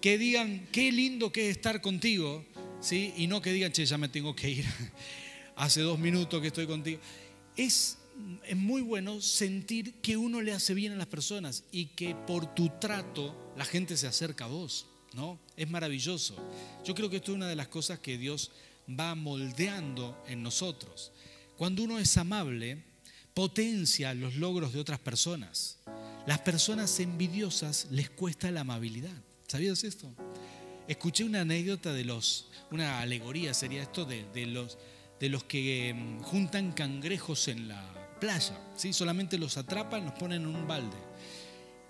que 0.00 0.18
digan, 0.18 0.68
qué 0.72 0.92
lindo 0.92 1.32
que 1.32 1.48
es 1.48 1.56
estar 1.56 1.80
contigo. 1.80 2.44
Sí, 2.80 3.14
y 3.16 3.26
no 3.26 3.40
que 3.40 3.52
digan, 3.52 3.72
che, 3.72 3.86
ya 3.86 3.98
me 3.98 4.08
tengo 4.08 4.34
que 4.34 4.50
ir. 4.50 4.64
Hace 5.56 5.82
dos 5.82 5.98
minutos 5.98 6.40
que 6.40 6.48
estoy 6.48 6.66
contigo. 6.66 7.00
Es 7.56 7.98
es 8.44 8.56
muy 8.56 8.82
bueno 8.82 9.20
sentir 9.20 9.94
que 10.02 10.16
uno 10.16 10.40
le 10.40 10.52
hace 10.52 10.74
bien 10.74 10.92
a 10.92 10.96
las 10.96 11.06
personas 11.06 11.64
y 11.72 11.86
que 11.86 12.14
por 12.14 12.54
tu 12.54 12.68
trato 12.80 13.52
la 13.56 13.64
gente 13.64 13.96
se 13.96 14.06
acerca 14.06 14.44
a 14.44 14.48
vos, 14.48 14.86
¿no? 15.14 15.38
Es 15.56 15.68
maravilloso. 15.68 16.36
Yo 16.84 16.94
creo 16.94 17.10
que 17.10 17.16
esto 17.16 17.32
es 17.32 17.36
una 17.36 17.48
de 17.48 17.56
las 17.56 17.68
cosas 17.68 17.98
que 17.98 18.18
Dios 18.18 18.50
va 18.88 19.14
moldeando 19.14 20.22
en 20.26 20.42
nosotros. 20.42 21.12
Cuando 21.56 21.82
uno 21.82 21.98
es 21.98 22.16
amable, 22.16 22.82
potencia 23.34 24.14
los 24.14 24.36
logros 24.36 24.72
de 24.72 24.80
otras 24.80 24.98
personas. 24.98 25.78
Las 26.26 26.40
personas 26.40 26.98
envidiosas 27.00 27.88
les 27.90 28.10
cuesta 28.10 28.50
la 28.50 28.60
amabilidad. 28.60 29.16
¿Sabías 29.46 29.84
esto? 29.84 30.12
Escuché 30.88 31.24
una 31.24 31.42
anécdota 31.42 31.92
de 31.92 32.04
los, 32.04 32.48
una 32.70 33.00
alegoría 33.00 33.54
sería 33.54 33.82
esto 33.82 34.04
de, 34.04 34.46
los, 34.46 34.78
de 35.18 35.28
los 35.28 35.44
que 35.44 35.94
mm, 35.94 36.20
juntan 36.22 36.72
cangrejos 36.72 37.48
en 37.48 37.68
la, 37.68 38.00
playa, 38.20 38.56
¿sí? 38.76 38.92
solamente 38.92 39.38
los 39.38 39.56
atrapan, 39.56 40.04
los 40.04 40.14
ponen 40.14 40.42
en 40.42 40.54
un 40.54 40.68
balde. 40.68 40.96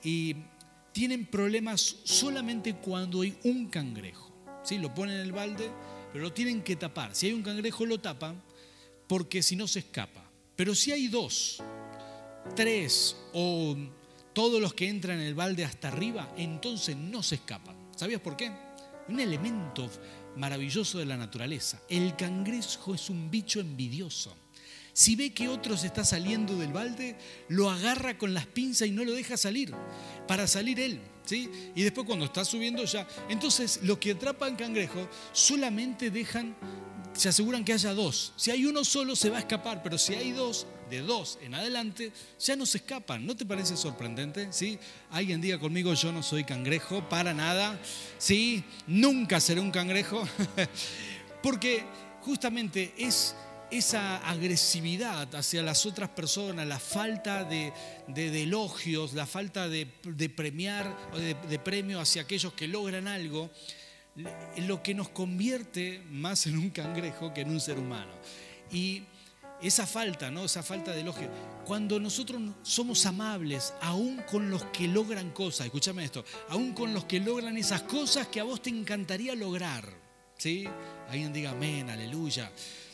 Y 0.03 0.37
tienen 0.93 1.27
problemas 1.27 1.97
solamente 2.05 2.75
cuando 2.75 3.23
hay 3.23 3.37
un 3.45 3.69
cangrejo. 3.69 4.33
¿sí? 4.63 4.79
Lo 4.79 4.95
ponen 4.95 5.17
en 5.17 5.23
el 5.23 5.33
balde, 5.33 5.71
pero 6.13 6.25
lo 6.25 6.33
tienen 6.33 6.63
que 6.63 6.77
tapar. 6.77 7.15
Si 7.15 7.27
hay 7.27 7.33
un 7.33 7.43
cangrejo, 7.43 7.87
lo 7.87 8.01
tapan 8.01 8.43
porque 9.07 9.43
si 9.43 9.57
no 9.57 9.67
se 9.67 9.81
escapa. 9.81 10.25
Pero 10.57 10.75
si 10.75 10.93
hay 10.93 11.09
dos, 11.09 11.63
tres 12.55 13.17
o 13.33 13.77
todos 14.33 14.61
los 14.61 14.75
que 14.75 14.89
entran 14.89 15.21
en 15.21 15.27
el 15.27 15.35
balde 15.35 15.65
hasta 15.65 15.89
arriba, 15.89 16.33
entonces 16.37 16.97
no 16.97 17.23
se 17.23 17.37
escapan. 17.37 17.77
¿Sabías 17.97 18.21
por 18.21 18.37
qué? 18.37 18.53
Un 19.09 19.21
elemento 19.21 19.91
maravilloso 20.37 20.99
de 20.99 21.07
la 21.07 21.17
naturaleza. 21.17 21.81
El 21.89 22.15
cangrejo 22.17 22.95
es 22.95 23.11
un 23.11 23.31
bicho 23.31 23.61
envidioso. 23.61 24.37
Si 25.01 25.17
ve 25.17 25.33
que 25.33 25.49
otro 25.49 25.79
se 25.79 25.87
está 25.87 26.05
saliendo 26.05 26.57
del 26.57 26.75
balde, 26.75 27.17
lo 27.49 27.71
agarra 27.71 28.19
con 28.19 28.35
las 28.35 28.45
pinzas 28.45 28.87
y 28.87 28.91
no 28.91 29.03
lo 29.03 29.13
deja 29.13 29.39
salir, 29.39 29.73
para 30.29 30.47
salir 30.47 30.79
él. 30.79 31.01
¿sí? 31.25 31.51
Y 31.75 31.85
después 31.85 32.07
cuando 32.07 32.27
está 32.27 32.45
subiendo 32.45 32.85
ya, 32.85 33.09
entonces 33.31 33.81
los 33.83 33.97
que 33.97 34.11
atrapan 34.11 34.57
cangrejo 34.57 35.09
solamente 35.33 36.11
dejan, 36.11 36.55
se 37.15 37.31
aseguran 37.31 37.65
que 37.65 37.73
haya 37.73 37.95
dos. 37.95 38.35
Si 38.37 38.51
hay 38.51 38.67
uno 38.67 38.85
solo 38.85 39.17
se 39.17 39.31
va 39.31 39.39
a 39.39 39.41
escapar, 39.41 39.83
pero 39.83 39.97
si 39.97 40.13
hay 40.13 40.33
dos, 40.33 40.67
de 40.91 41.01
dos 41.01 41.39
en 41.41 41.55
adelante, 41.55 42.13
ya 42.39 42.55
no 42.55 42.67
se 42.67 42.77
escapan. 42.77 43.25
¿No 43.25 43.35
te 43.35 43.47
parece 43.47 43.79
sorprendente? 43.79 44.49
¿Sí? 44.53 44.79
Alguien 45.11 45.41
diga 45.41 45.59
conmigo, 45.59 45.95
yo 45.95 46.13
no 46.13 46.23
soy 46.23 46.45
cangrejo, 46.45 47.09
para 47.09 47.33
nada. 47.33 47.81
¿Sí? 48.19 48.65
Nunca 48.87 49.41
seré 49.41 49.63
un 49.63 49.71
cangrejo. 49.71 50.29
Porque 51.43 51.85
justamente 52.21 52.93
es 52.99 53.35
esa 53.71 54.19
agresividad 54.19 55.35
hacia 55.35 55.63
las 55.63 55.87
otras 55.87 56.11
personas, 56.11 56.67
la 56.67 56.79
falta 56.79 57.45
de, 57.45 57.73
elogios, 58.15 59.13
la 59.13 59.27
falta 59.27 59.69
de, 59.69 59.87
premiar 60.35 60.97
o 61.13 61.19
de, 61.19 61.59
premio 61.59 62.01
hacia 62.01 62.23
aquellos 62.23 62.53
que 62.53 62.69
logran 62.69 63.07
algo, 63.07 63.51
lo 64.59 64.83
que 64.83 64.95
nos 64.95 65.09
convierte 65.11 66.03
más 66.11 66.47
en 66.47 66.59
un 66.59 66.71
cangrejo 66.71 67.33
que 67.33 67.43
en 67.43 67.51
un 67.51 67.61
ser 67.61 67.79
humano. 67.79 68.13
Y 68.73 69.05
esa 69.63 69.87
falta, 69.87 70.31
¿no? 70.31 70.45
Esa 70.45 70.63
falta 70.63 70.93
de 70.93 71.01
elogio. 71.01 71.29
Cuando 71.65 72.01
nosotros 72.01 72.41
somos 72.63 73.05
amables, 73.07 73.75
aún 73.81 74.23
con 74.29 74.51
los 74.51 74.65
que 74.67 74.89
logran 74.89 75.31
cosas, 75.31 75.67
escúchame 75.67 76.05
esto, 76.05 76.25
aún 76.49 76.73
con 76.73 76.95
los 76.95 77.05
que 77.05 77.21
logran 77.21 77.57
esas 77.57 77.83
cosas 77.83 78.27
que 78.29 78.41
a 78.41 78.45
vos 78.45 78.63
te 78.63 78.71
encantaría 78.71 79.35
lograr, 79.35 79.85
¿sí? 80.37 80.67
Alguien 81.09 81.33
diga 81.33 81.51
amén, 81.51 81.91
aleluya. 81.91 82.51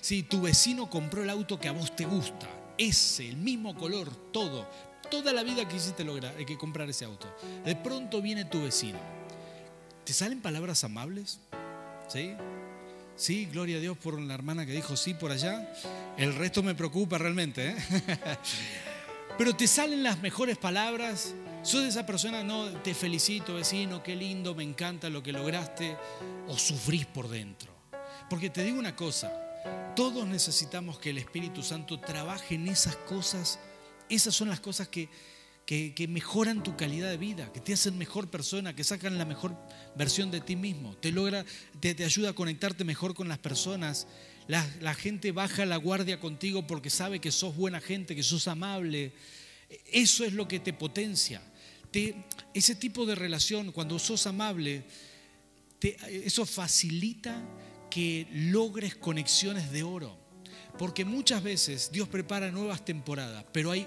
Si 0.06 0.22
tu 0.22 0.40
vecino 0.40 0.88
compró 0.88 1.24
el 1.24 1.30
auto 1.30 1.58
que 1.58 1.66
a 1.66 1.72
vos 1.72 1.96
te 1.96 2.04
gusta, 2.04 2.46
ese, 2.78 3.28
el 3.28 3.36
mismo 3.36 3.74
color, 3.74 4.08
todo, 4.32 4.64
toda 5.10 5.32
la 5.32 5.42
vida 5.42 5.66
quisiste 5.66 6.04
lograr, 6.04 6.32
hay 6.38 6.44
que 6.46 6.56
comprar 6.56 6.88
ese 6.88 7.04
auto. 7.04 7.26
De 7.64 7.74
pronto 7.74 8.22
viene 8.22 8.44
tu 8.44 8.62
vecino. 8.62 9.00
¿Te 10.04 10.12
salen 10.12 10.40
palabras 10.40 10.84
amables? 10.84 11.40
¿Sí? 12.06 12.36
Sí, 13.16 13.46
gloria 13.46 13.78
a 13.78 13.80
Dios 13.80 13.98
por 13.98 14.20
la 14.20 14.32
hermana 14.32 14.64
que 14.64 14.70
dijo 14.70 14.96
sí 14.96 15.12
por 15.12 15.32
allá. 15.32 15.68
El 16.16 16.36
resto 16.36 16.62
me 16.62 16.76
preocupa 16.76 17.18
realmente. 17.18 17.70
¿eh? 17.70 17.76
Pero 19.38 19.56
te 19.56 19.66
salen 19.66 20.04
las 20.04 20.20
mejores 20.22 20.56
palabras. 20.56 21.34
Sos 21.64 21.82
esa 21.82 22.06
persona, 22.06 22.44
no, 22.44 22.68
te 22.80 22.94
felicito 22.94 23.54
vecino, 23.54 24.04
qué 24.04 24.14
lindo, 24.14 24.54
me 24.54 24.62
encanta 24.62 25.10
lo 25.10 25.20
que 25.20 25.32
lograste. 25.32 25.96
O 26.46 26.56
sufrís 26.56 27.06
por 27.06 27.26
dentro. 27.26 27.72
Porque 28.30 28.50
te 28.50 28.62
digo 28.62 28.78
una 28.78 28.94
cosa, 28.94 29.45
todos 29.96 30.28
necesitamos 30.28 30.98
que 30.98 31.08
el 31.08 31.18
Espíritu 31.18 31.62
Santo 31.62 31.98
trabaje 31.98 32.54
en 32.54 32.68
esas 32.68 32.96
cosas. 32.96 33.58
Esas 34.10 34.34
son 34.34 34.50
las 34.50 34.60
cosas 34.60 34.88
que, 34.88 35.08
que, 35.64 36.06
mejoran 36.06 36.62
tu 36.62 36.76
calidad 36.76 37.08
de 37.08 37.16
vida, 37.16 37.50
que 37.50 37.60
te 37.60 37.72
hacen 37.72 37.96
mejor 37.96 38.28
persona, 38.28 38.76
que 38.76 38.84
sacan 38.84 39.16
la 39.16 39.24
mejor 39.24 39.56
versión 39.96 40.30
de 40.30 40.42
ti 40.42 40.54
mismo. 40.54 40.94
Te 40.98 41.10
logra, 41.10 41.46
te, 41.80 42.04
ayuda 42.04 42.30
a 42.30 42.32
conectarte 42.34 42.84
mejor 42.84 43.14
con 43.14 43.26
las 43.26 43.38
personas. 43.38 44.06
La, 44.48 44.94
gente 44.94 45.32
baja 45.32 45.64
la 45.64 45.78
guardia 45.78 46.20
contigo 46.20 46.66
porque 46.66 46.90
sabe 46.90 47.18
que 47.18 47.32
sos 47.32 47.56
buena 47.56 47.80
gente, 47.80 48.14
que 48.14 48.22
sos 48.22 48.48
amable. 48.48 49.14
Eso 49.90 50.26
es 50.26 50.34
lo 50.34 50.46
que 50.46 50.60
te 50.60 50.74
potencia. 50.74 51.40
Te, 51.90 52.14
ese 52.52 52.74
tipo 52.74 53.06
de 53.06 53.14
relación, 53.14 53.72
cuando 53.72 53.98
sos 53.98 54.26
amable, 54.26 54.84
eso 55.80 56.44
facilita 56.44 57.42
que 57.96 58.26
logres 58.30 58.94
conexiones 58.94 59.72
de 59.72 59.82
oro. 59.82 60.18
Porque 60.78 61.06
muchas 61.06 61.42
veces 61.42 61.90
Dios 61.90 62.06
prepara 62.08 62.50
nuevas 62.50 62.84
temporadas, 62.84 63.46
pero 63.52 63.70
hay 63.70 63.86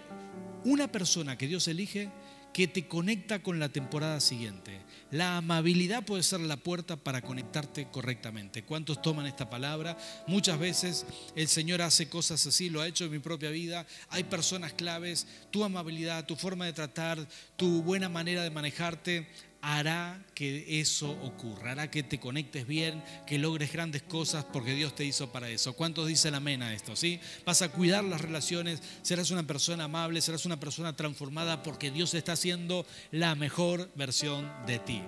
una 0.64 0.92
persona 0.92 1.38
que 1.38 1.46
Dios 1.46 1.68
elige 1.68 2.10
que 2.52 2.68
te 2.68 2.88
conecta 2.88 3.44
con 3.44 3.60
la 3.60 3.70
temporada 3.70 4.20
siguiente. 4.20 4.82
La 5.12 5.38
amabilidad 5.38 6.04
puede 6.04 6.24
ser 6.24 6.40
la 6.40 6.58
puerta 6.58 6.98
para 6.98 7.22
conectarte 7.22 7.88
correctamente. 7.92 8.64
¿Cuántos 8.64 9.00
toman 9.00 9.28
esta 9.28 9.48
palabra? 9.48 9.96
Muchas 10.26 10.58
veces 10.58 11.06
el 11.36 11.48
Señor 11.48 11.84
hace 11.84 12.10
cosas 12.10 12.48
así, 12.48 12.72
lo 12.72 12.82
ha 12.82 12.88
hecho 12.88 13.06
en 13.06 13.12
mi 13.12 13.20
propia 13.20 13.52
vida. 13.52 13.86
Hay 14.10 14.24
personas 14.24 14.74
claves, 14.74 15.28
tu 15.52 15.64
amabilidad, 15.64 16.26
tu 16.26 16.36
forma 16.36 16.66
de 16.66 16.74
tratar, 16.74 17.28
tu 17.58 17.84
buena 17.84 18.10
manera 18.10 18.42
de 18.42 18.50
manejarte 18.50 19.28
hará 19.62 20.26
que 20.34 20.80
eso 20.80 21.12
ocurra, 21.24 21.72
hará 21.72 21.92
que 21.92 22.04
te 22.04 22.20
conectes 22.20 22.66
bien, 22.66 23.04
que 23.28 23.38
logres 23.38 23.72
grandes 23.74 24.02
cosas 24.04 24.46
porque 24.46 24.74
Dios 24.74 24.96
te 24.96 25.06
hizo 25.06 25.32
para 25.32 25.50
eso. 25.50 25.74
¿Cuántos 25.74 26.08
dicen 26.08 26.36
amén 26.36 26.62
a 26.64 26.74
esto? 26.74 26.96
¿sí? 26.96 27.20
Vas 27.46 27.62
a 27.62 27.70
cuidar 27.70 28.04
las 28.04 28.22
relaciones, 28.22 28.82
serás 29.02 29.32
una 29.32 29.44
persona 29.44 29.86
amable, 29.86 30.22
serás 30.22 30.46
una 30.46 30.60
persona 30.60 30.96
transformada 30.96 31.64
porque 31.64 31.92
Dios 31.92 32.14
está 32.14 32.34
haciendo 32.34 32.86
la 33.12 33.36
mejor 33.36 33.92
versión 33.96 34.50
de 34.66 34.80
ti. 34.80 35.02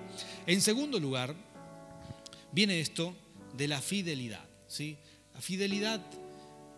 En 0.47 0.61
segundo 0.61 0.99
lugar, 0.99 1.35
viene 2.51 2.79
esto 2.79 3.15
de 3.53 3.67
la 3.67 3.81
fidelidad. 3.81 4.45
¿sí? 4.67 4.97
La 5.33 5.41
fidelidad 5.41 6.01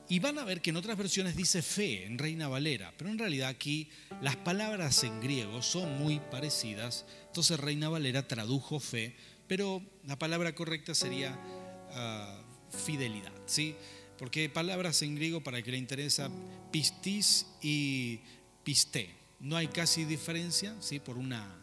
y 0.09 0.19
van 0.19 0.37
a 0.37 0.43
ver 0.43 0.61
que 0.61 0.71
en 0.71 0.77
otras 0.77 0.97
versiones 0.97 1.35
dice 1.35 1.61
fe 1.61 2.05
en 2.05 2.17
Reina 2.17 2.47
Valera, 2.47 2.93
pero 2.97 3.09
en 3.09 3.17
realidad 3.17 3.49
aquí 3.49 3.89
las 4.21 4.35
palabras 4.35 5.03
en 5.03 5.21
griego 5.21 5.61
son 5.61 5.97
muy 5.97 6.19
parecidas. 6.19 7.05
Entonces 7.27 7.59
Reina 7.59 7.89
Valera 7.89 8.27
tradujo 8.27 8.79
fe, 8.79 9.15
pero 9.47 9.81
la 10.05 10.19
palabra 10.19 10.53
correcta 10.53 10.93
sería 10.93 11.39
ah, 11.91 12.41
fidelidad, 12.85 13.31
¿sí? 13.45 13.75
Porque 14.17 14.49
palabras 14.49 15.01
en 15.01 15.15
griego, 15.15 15.41
para 15.41 15.57
el 15.57 15.63
que 15.63 15.71
le 15.71 15.77
interesa, 15.77 16.29
pistis 16.71 17.47
y 17.61 18.19
pisté. 18.63 19.09
No 19.39 19.57
hay 19.57 19.67
casi 19.67 20.05
diferencia, 20.05 20.75
¿sí? 20.79 20.99
Por 20.99 21.17
una, 21.17 21.59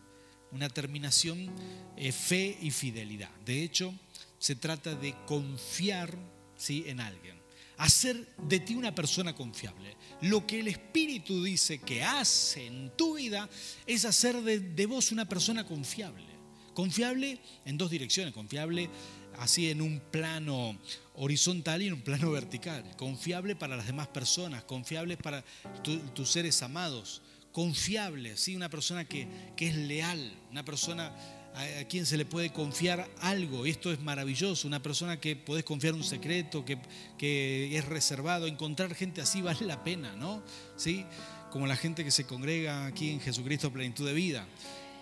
una 0.51 0.69
terminación, 0.69 1.51
eh, 1.97 2.11
fe 2.11 2.59
y 2.61 2.71
fidelidad. 2.71 3.31
De 3.45 3.63
hecho, 3.63 3.95
se 4.39 4.57
trata 4.57 4.95
de 4.95 5.15
confiar 5.27 6.15
¿sí? 6.57 6.85
en 6.87 7.01
alguien 7.01 7.40
hacer 7.81 8.27
de 8.37 8.61
ti 8.61 8.75
una 8.75 8.95
persona 8.95 9.35
confiable. 9.35 9.97
Lo 10.21 10.47
que 10.47 10.61
el 10.61 10.69
Espíritu 10.69 11.43
dice 11.43 11.79
que 11.79 12.03
hace 12.03 12.67
en 12.67 12.91
tu 12.95 13.17
vida 13.17 13.49
es 13.87 14.05
hacer 14.05 14.37
de, 14.43 14.87
vos 14.87 15.13
una 15.13 15.27
persona 15.27 15.67
confiable. 15.67 16.27
Confiable 16.75 17.39
en 17.65 17.79
dos 17.79 17.91
direcciones, 17.91 18.35
confiable 18.35 18.91
así 19.39 19.71
en 19.71 19.81
un 19.81 19.99
plano 20.11 20.79
horizontal 21.15 21.81
y 21.81 21.87
en 21.87 21.95
un 21.95 22.03
plano 22.03 22.31
vertical. 22.31 22.85
Confiable 22.99 23.57
para 23.57 23.77
las 23.77 23.87
demás 23.87 24.09
personas, 24.09 24.63
confiable 24.65 25.17
para 25.17 25.43
tus 25.83 26.31
seres 26.31 26.63
amados, 26.63 27.23
confiable, 27.51 28.37
¿sí? 28.37 28.57
una 28.57 28.69
persona 28.69 29.07
que, 29.07 29.27
que 29.57 29.69
es 29.69 29.77
leal, 29.77 30.35
una 30.51 30.67
persona 30.67 31.15
a, 31.55 31.85
quien 31.85 32.07
se 32.07 32.17
le 32.17 32.25
puede 32.25 32.51
confiar 32.51 33.09
algo. 33.21 33.67
Esto 33.67 33.93
es 33.93 34.01
maravilloso, 34.01 34.67
una 34.67 34.83
persona 34.83 35.21
que 35.21 35.37
podés 35.37 35.65
confiar 35.65 35.95
un 35.95 36.05
secreto, 36.05 36.65
que, 36.65 36.79
que 37.19 37.77
es 37.77 37.85
reservado. 37.85 38.47
Encontrar 38.47 38.95
gente 38.95 39.21
así 39.21 39.43
vale 39.43 39.67
la 39.67 39.83
pena, 39.85 40.15
¿no? 40.17 40.43
¿Sí? 40.77 41.05
Como 41.51 41.67
la 41.67 41.77
gente 41.77 42.05
que 42.05 42.11
se 42.11 42.25
congrega 42.25 42.87
aquí 42.87 43.11
en 43.11 43.21
Jesucristo 43.21 43.73
Plenitud 43.73 44.07
de 44.07 44.15
Vida. 44.15 44.47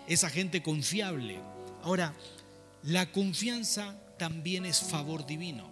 Esa 0.07 0.29
gente 0.29 0.63
confiable. 0.63 1.39
Ahora, 1.83 2.13
la 2.83 3.11
confianza 3.11 3.95
también 4.17 4.65
es 4.65 4.79
favor 4.79 5.25
divino, 5.25 5.69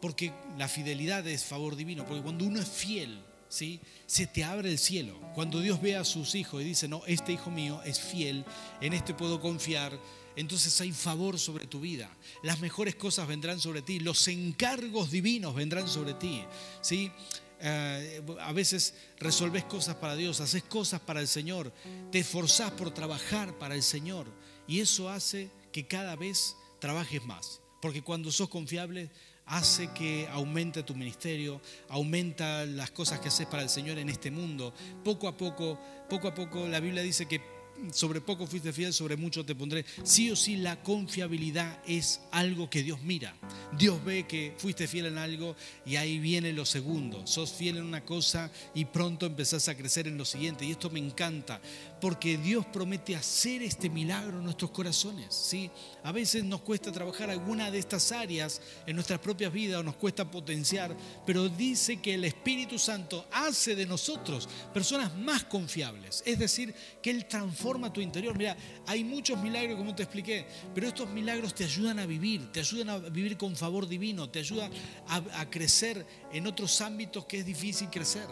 porque 0.00 0.32
la 0.58 0.68
fidelidad 0.68 1.26
es 1.26 1.44
favor 1.44 1.76
divino, 1.76 2.04
porque 2.06 2.22
cuando 2.22 2.44
uno 2.44 2.60
es 2.60 2.68
fiel, 2.68 3.22
¿sí? 3.52 3.80
se 4.06 4.26
te 4.26 4.44
abre 4.44 4.70
el 4.70 4.78
cielo. 4.78 5.20
Cuando 5.34 5.60
Dios 5.60 5.80
ve 5.80 5.94
a 5.96 6.04
sus 6.04 6.34
hijos 6.34 6.62
y 6.62 6.64
dice, 6.64 6.88
no, 6.88 7.02
este 7.06 7.32
hijo 7.32 7.50
mío 7.50 7.82
es 7.84 8.00
fiel, 8.00 8.44
en 8.80 8.94
este 8.94 9.12
puedo 9.12 9.40
confiar, 9.40 9.98
entonces 10.36 10.80
hay 10.80 10.92
favor 10.92 11.38
sobre 11.38 11.66
tu 11.66 11.80
vida. 11.80 12.10
Las 12.42 12.60
mejores 12.60 12.94
cosas 12.94 13.28
vendrán 13.28 13.60
sobre 13.60 13.82
ti, 13.82 14.00
los 14.00 14.26
encargos 14.28 15.10
divinos 15.10 15.54
vendrán 15.54 15.86
sobre 15.86 16.14
ti. 16.14 16.42
¿sí? 16.80 17.12
Eh, 17.60 18.22
a 18.40 18.52
veces 18.52 18.94
resolves 19.18 19.64
cosas 19.64 19.96
para 19.96 20.16
Dios, 20.16 20.40
haces 20.40 20.62
cosas 20.62 21.00
para 21.00 21.20
el 21.20 21.28
Señor, 21.28 21.72
te 22.10 22.20
esforzás 22.20 22.70
por 22.72 22.92
trabajar 22.92 23.58
para 23.58 23.74
el 23.74 23.82
Señor 23.82 24.26
y 24.66 24.80
eso 24.80 25.10
hace 25.10 25.50
que 25.72 25.86
cada 25.86 26.16
vez 26.16 26.56
trabajes 26.80 27.22
más. 27.24 27.60
Porque 27.82 28.02
cuando 28.02 28.32
sos 28.32 28.48
confiable, 28.48 29.10
hace 29.46 29.88
que 29.88 30.28
aumente 30.32 30.82
tu 30.82 30.94
ministerio, 30.94 31.60
aumenta 31.88 32.64
las 32.66 32.90
cosas 32.90 33.20
que 33.20 33.28
haces 33.28 33.46
para 33.46 33.62
el 33.62 33.68
Señor 33.68 33.98
en 33.98 34.08
este 34.08 34.30
mundo. 34.30 34.72
Poco 35.04 35.28
a 35.28 35.36
poco, 35.36 35.78
poco 36.08 36.28
a 36.28 36.34
poco, 36.34 36.66
la 36.66 36.80
Biblia 36.80 37.02
dice 37.02 37.26
que 37.26 37.51
sobre 37.92 38.20
poco 38.20 38.46
fuiste 38.46 38.72
fiel, 38.72 38.92
sobre 38.92 39.16
mucho 39.16 39.44
te 39.44 39.54
pondré. 39.54 39.84
Sí 40.04 40.30
o 40.30 40.36
sí, 40.36 40.56
la 40.56 40.82
confiabilidad 40.82 41.78
es 41.86 42.20
algo 42.30 42.70
que 42.70 42.82
Dios 42.82 43.00
mira. 43.02 43.34
Dios 43.76 44.02
ve 44.04 44.26
que 44.26 44.54
fuiste 44.56 44.86
fiel 44.86 45.06
en 45.06 45.18
algo 45.18 45.56
y 45.84 45.96
ahí 45.96 46.18
viene 46.18 46.52
lo 46.52 46.64
segundo. 46.64 47.26
Sos 47.26 47.52
fiel 47.52 47.78
en 47.78 47.84
una 47.84 48.04
cosa 48.04 48.50
y 48.74 48.84
pronto 48.84 49.26
empezás 49.26 49.68
a 49.68 49.76
crecer 49.76 50.06
en 50.06 50.18
lo 50.18 50.24
siguiente. 50.24 50.64
Y 50.64 50.72
esto 50.72 50.90
me 50.90 51.00
encanta, 51.00 51.60
porque 52.00 52.36
Dios 52.36 52.66
promete 52.66 53.16
hacer 53.16 53.62
este 53.62 53.90
milagro 53.90 54.38
en 54.38 54.44
nuestros 54.44 54.70
corazones. 54.70 55.34
¿sí? 55.34 55.70
A 56.04 56.12
veces 56.12 56.44
nos 56.44 56.60
cuesta 56.60 56.92
trabajar 56.92 57.30
alguna 57.30 57.70
de 57.70 57.78
estas 57.78 58.12
áreas 58.12 58.60
en 58.86 58.94
nuestras 58.94 59.18
propias 59.18 59.52
vidas 59.52 59.80
o 59.80 59.82
nos 59.82 59.96
cuesta 59.96 60.30
potenciar, 60.30 60.96
pero 61.26 61.48
dice 61.48 62.00
que 62.00 62.14
el 62.14 62.24
Espíritu 62.24 62.78
Santo 62.78 63.26
hace 63.32 63.74
de 63.74 63.86
nosotros 63.86 64.48
personas 64.72 65.16
más 65.16 65.44
confiables. 65.44 66.22
Es 66.26 66.38
decir, 66.38 66.74
que 67.02 67.10
Él 67.10 67.26
transforma 67.26 67.61
tu 67.92 68.00
interior. 68.00 68.36
Mira, 68.36 68.56
hay 68.86 69.04
muchos 69.04 69.40
milagros, 69.40 69.78
como 69.78 69.94
te 69.94 70.02
expliqué, 70.02 70.46
pero 70.74 70.88
estos 70.88 71.08
milagros 71.08 71.54
te 71.54 71.64
ayudan 71.64 71.98
a 71.98 72.06
vivir, 72.06 72.50
te 72.52 72.60
ayudan 72.60 72.90
a 72.90 72.98
vivir 72.98 73.36
con 73.36 73.54
favor 73.56 73.86
divino, 73.86 74.28
te 74.28 74.40
ayudan 74.40 74.70
a, 75.08 75.48
crecer 75.50 76.04
en 76.32 76.46
otros 76.46 76.80
ámbitos 76.80 77.24
que 77.26 77.38
es 77.38 77.46
difícil 77.46 77.88
crecer. 77.88 78.26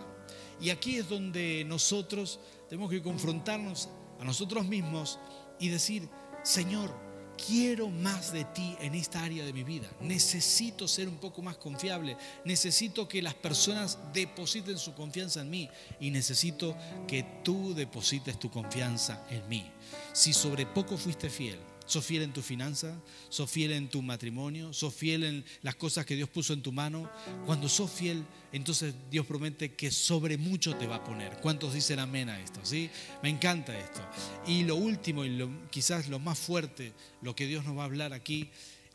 Y 0.61 0.71
aquí 0.71 0.97
es 0.97 1.09
donde 1.09 1.65
nosotros 1.65 2.41
tenemos 2.69 2.91
que 2.91 3.03
confrontarnos 3.03 3.89
a 4.19 4.25
nosotros 4.25 4.67
mismos 4.67 5.19
y 5.59 5.69
decir, 5.69 6.09
Señor, 6.43 7.10
quiero 7.47 7.89
más 7.89 8.33
de 8.33 8.45
ti 8.45 8.77
en 8.81 8.95
esta 8.95 9.23
área 9.23 9.45
de 9.45 9.53
mi 9.53 9.65
vida. 9.65 9.89
Necesito 10.01 10.87
ser 10.87 11.09
un 11.09 11.17
poco 11.17 11.43
más 11.43 11.57
confiable. 11.57 12.17
Necesito 12.45 13.09
que 13.09 13.23
las 13.23 13.35
personas 13.35 13.99
depositen 14.13 14.79
su 14.79 14.95
confianza 14.95 15.41
en 15.41 15.51
mí. 15.51 15.69
Y 16.01 16.11
necesito 16.11 16.77
que 17.07 17.25
tú 17.45 17.75
deposites 17.75 18.39
tu 18.39 18.51
confianza 18.51 19.25
en 19.31 19.49
mí. 19.49 19.71
Si 20.13 20.33
sobre 20.33 20.67
poco 20.67 20.97
fuiste 20.97 21.31
fiel, 21.31 21.59
¿Sos 21.91 22.07
fiel 22.07 22.23
en 22.23 22.33
tu 22.33 22.41
finanza? 22.41 22.95
¿Sos 23.31 23.51
fiel 23.51 23.73
en 23.73 23.89
tu 23.89 24.01
matrimonio? 24.01 24.73
¿Sos 24.73 24.95
fiel 24.95 25.25
en 25.25 25.45
las 25.63 25.75
cosas 25.75 26.07
que 26.07 26.15
Dios 26.15 26.29
puso 26.29 26.53
en 26.53 26.63
tu 26.63 26.71
mano? 26.71 27.11
Cuando 27.47 27.69
sos 27.69 27.91
fiel, 27.91 28.25
entonces 28.53 28.95
Dios 29.11 29.27
promete 29.27 29.75
que 29.75 29.91
sobre 29.91 30.39
mucho 30.39 30.77
te 30.77 30.87
va 30.87 30.97
a 30.97 31.05
poner. 31.05 31.41
¿Cuántos 31.41 31.75
dicen 31.75 31.99
amén 31.99 32.29
a 32.29 32.39
esto? 32.41 32.61
¿Sí? 32.63 32.89
Me 33.25 33.29
encanta 33.29 33.77
esto. 33.77 34.01
Y 34.47 34.63
lo 34.63 34.77
último 34.77 35.25
y 35.25 35.37
quizás 35.71 36.09
lo 36.09 36.21
más 36.21 36.39
fuerte, 36.39 36.93
lo 37.23 37.35
que 37.35 37.49
Dios 37.49 37.65
nos 37.65 37.77
va 37.77 37.83
a 37.83 37.87
hablar 37.87 38.13
aquí, 38.13 38.51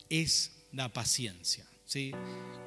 es 0.09 0.51
la 0.71 0.87
paciencia. 0.93 1.65
¿Sí? 1.85 2.13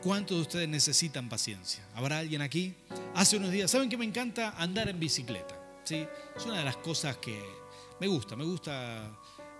¿Cuántos 0.02 0.36
de 0.36 0.42
ustedes 0.42 0.68
necesitan 0.68 1.30
paciencia? 1.30 1.82
¿Habrá 1.94 2.18
alguien 2.18 2.42
aquí? 2.42 2.74
Hace 3.14 3.38
unos 3.38 3.50
días, 3.50 3.70
¿saben 3.70 3.88
que 3.88 3.96
me 3.96 4.04
encanta 4.04 4.50
andar 4.58 4.90
en 4.90 5.00
bicicleta? 5.00 5.58
¿Sí? 5.84 6.06
Es 6.36 6.44
una 6.44 6.58
de 6.58 6.64
las 6.64 6.76
cosas 6.76 7.16
que 7.16 7.57
me 8.00 8.06
gusta, 8.06 8.36
me 8.36 8.44
gusta 8.44 9.10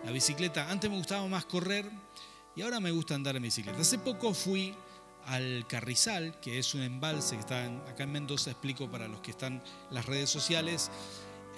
la 0.05 0.11
bicicleta. 0.11 0.71
Antes 0.71 0.91
me 0.91 0.97
gustaba 0.97 1.27
más 1.27 1.45
correr 1.45 1.91
y 2.55 2.63
ahora 2.63 2.81
me 2.81 2.91
gusta 2.91 3.15
andar 3.15 3.37
en 3.37 3.43
bicicleta. 3.43 3.81
Hace 3.81 3.99
poco 3.99 4.35
fui 4.35 4.75
al 5.27 5.67
Carrizal, 5.67 6.39
que 6.41 6.59
es 6.59 6.75
un 6.75 6.83
embalse 6.83 7.35
que 7.35 7.41
está 7.41 7.65
acá 7.89 8.05
en 8.05 8.13
Mendoza, 8.13 8.51
explico 8.51 8.91
para 8.91 9.09
los 9.09 9.21
que 9.21 9.31
están 9.33 9.55
en 9.55 9.63
las 9.95 10.07
redes 10.07 10.31
sociales, 10.31 10.91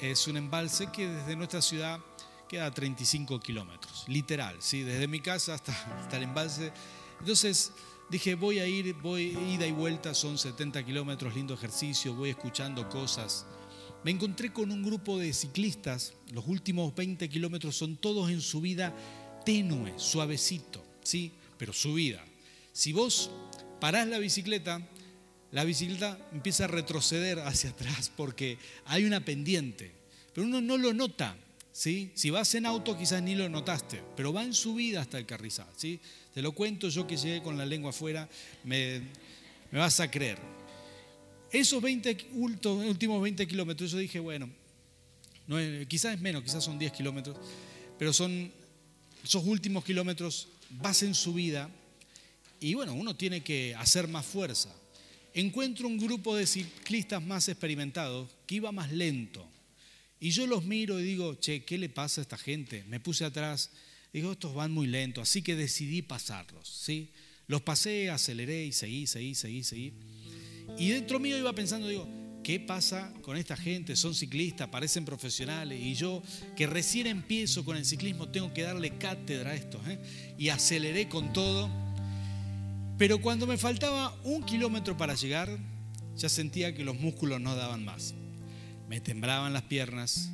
es 0.01 0.27
un 0.27 0.37
embalse 0.37 0.91
que 0.91 1.09
desde 1.09 1.37
nuestra 1.37 1.63
ciudad 1.63 2.01
queda 2.49 2.67
a 2.67 2.71
35 2.73 3.39
kilómetros, 3.39 4.05
literal, 4.09 4.57
¿sí? 4.59 4.83
desde 4.83 5.07
mi 5.07 5.21
casa 5.21 5.55
hasta, 5.55 5.73
hasta 6.01 6.17
el 6.17 6.25
embalse. 6.25 6.73
Entonces 7.21 7.73
dije, 8.09 8.35
voy 8.35 8.59
a 8.59 8.67
ir, 8.67 8.95
voy 8.95 9.39
ida 9.39 9.67
y 9.67 9.73
vuelta, 9.73 10.15
son 10.15 10.37
70 10.37 10.85
kilómetros, 10.85 11.35
lindo 11.35 11.55
ejercicio, 11.55 12.13
voy 12.15 12.31
escuchando 12.31 12.89
cosas 12.89 13.47
me 14.05 14.11
encontré 14.11 14.53
con 14.53 14.71
un 14.71 14.83
grupo 14.83 15.19
de 15.19 15.33
ciclistas, 15.33 16.15
los 16.33 16.47
últimos 16.47 16.95
20 16.95 17.29
kilómetros 17.29 17.77
son 17.77 17.97
todos 17.97 18.31
en 18.31 18.41
subida 18.41 18.95
tenue, 19.45 19.93
suavecito, 19.97 20.83
¿sí? 21.03 21.33
Pero 21.59 21.73
subida. 21.73 22.25
Si 22.73 22.93
vos 22.93 23.31
parás 23.79 24.07
la 24.09 24.19
bicicleta, 24.19 24.81
la 25.53 25.65
bicicleta 25.65 26.19
empieza 26.33 26.65
a 26.65 26.69
retroceder 26.69 27.41
hacia 27.41 27.71
atrás 27.71 28.11
porque 28.17 28.59
hay 28.87 29.05
una 29.05 29.25
pendiente, 29.25 29.93
pero 30.33 30.47
uno 30.47 30.61
no 30.61 30.79
lo 30.79 30.95
nota, 30.95 31.37
¿sí? 31.73 32.11
Si 32.15 32.31
vas 32.31 32.55
en 32.55 32.67
auto 32.67 32.97
quizás 32.97 33.23
ni 33.23 33.35
lo 33.35 33.49
notaste, 33.49 34.03
pero 34.17 34.33
va 34.33 34.45
en 34.45 34.55
subida 34.55 35.03
hasta 35.03 35.19
el 35.19 35.27
carrizal, 35.27 35.69
¿sí? 35.77 36.01
Te 36.33 36.41
lo 36.41 36.53
cuento 36.53 36.89
yo 36.89 37.07
que 37.07 37.17
llegué 37.17 37.43
con 37.43 37.59
la 37.59 37.67
lengua 37.67 37.91
afuera, 37.91 38.29
me, 38.65 39.01
me 39.71 39.79
vas 39.79 40.01
a 40.01 40.11
creer. 40.11 40.39
Esos 41.53 41.83
20, 41.83 42.29
últimos 42.35 43.23
20 43.23 43.47
kilómetros, 43.47 43.91
yo 43.91 43.99
dije, 43.99 44.21
bueno, 44.21 44.49
no 45.47 45.57
quizás 45.89 46.15
es 46.15 46.21
menos, 46.21 46.45
quizás 46.45 46.63
son 46.63 46.79
10 46.79 46.93
kilómetros, 46.93 47.37
pero 47.99 48.13
son 48.13 48.53
esos 49.25 49.45
últimos 49.45 49.85
kilómetros, 49.85 50.49
vas 50.71 51.03
en 51.03 51.15
subida 51.15 51.69
y 52.61 52.75
bueno, 52.75 52.95
uno 52.95 53.17
tiene 53.17 53.43
que 53.43 53.75
hacer 53.77 54.07
más 54.07 54.25
fuerza. 54.27 54.75
Encuentro 55.35 55.89
un 55.89 55.99
grupo 55.99 56.37
de 56.37 56.47
ciclistas 56.47 57.23
más 57.23 57.49
experimentados 57.49 58.29
que 58.47 58.57
iba 58.57 58.71
más 58.71 58.93
lento. 58.93 59.49
Y 60.21 60.31
yo 60.31 60.47
los 60.47 60.65
miro 60.65 61.01
y 61.01 61.05
digo, 61.05 61.35
che, 61.37 61.65
¿qué 61.65 61.79
le 61.79 61.89
pasa 61.89 62.21
a 62.21 62.23
esta 62.23 62.37
gente? 62.37 62.85
Me 62.89 63.01
puse 63.01 63.25
atrás, 63.25 63.71
digo, 64.13 64.33
estos 64.33 64.55
van 64.55 64.71
muy 64.71 64.87
lento, 64.87 65.21
así 65.23 65.43
que 65.43 65.57
decidí 65.57 66.03
pasarlos. 66.03 66.69
¿sí? 66.69 67.11
Los 67.47 67.63
pasé, 67.63 68.11
aceleré 68.11 68.67
y 68.67 68.73
seguí, 68.73 69.07
seguí, 69.07 69.35
seguí, 69.35 69.65
seguí. 69.65 69.93
Y 70.79 70.91
dentro 70.91 71.19
mío 71.19 71.37
iba 71.37 71.53
pensando, 71.53 71.89
digo, 71.89 72.09
¿qué 72.43 72.61
pasa 72.61 73.13
con 73.23 73.37
esta 73.37 73.57
gente? 73.57 73.97
Son 73.97 74.15
ciclistas, 74.15 74.69
parecen 74.69 75.05
profesionales 75.05 75.81
y 75.81 75.95
yo 75.95 76.23
que 76.57 76.67
recién 76.67 77.07
empiezo 77.07 77.65
con 77.65 77.77
el 77.77 77.85
ciclismo 77.85 78.29
tengo 78.29 78.53
que 78.53 78.63
darle 78.63 78.97
cátedra 78.99 79.51
a 79.51 79.55
esto. 79.55 79.81
¿eh? 79.87 79.99
Y 80.39 80.49
aceleré 80.49 81.09
con 81.09 81.33
todo. 81.33 81.71
Pero 82.99 83.21
cuando 83.21 83.47
me 83.47 83.57
faltaba 83.57 84.15
un 84.25 84.43
kilómetro 84.43 84.97
para 84.97 85.15
llegar, 85.15 85.59
ya 86.17 86.29
sentía 86.29 86.75
que 86.75 86.85
los 86.85 86.99
músculos 86.99 87.41
no 87.41 87.57
daban 87.57 87.85
más. 87.85 88.15
Me 88.89 89.01
temblaban 89.01 89.53
las 89.53 89.63
piernas, 89.63 90.31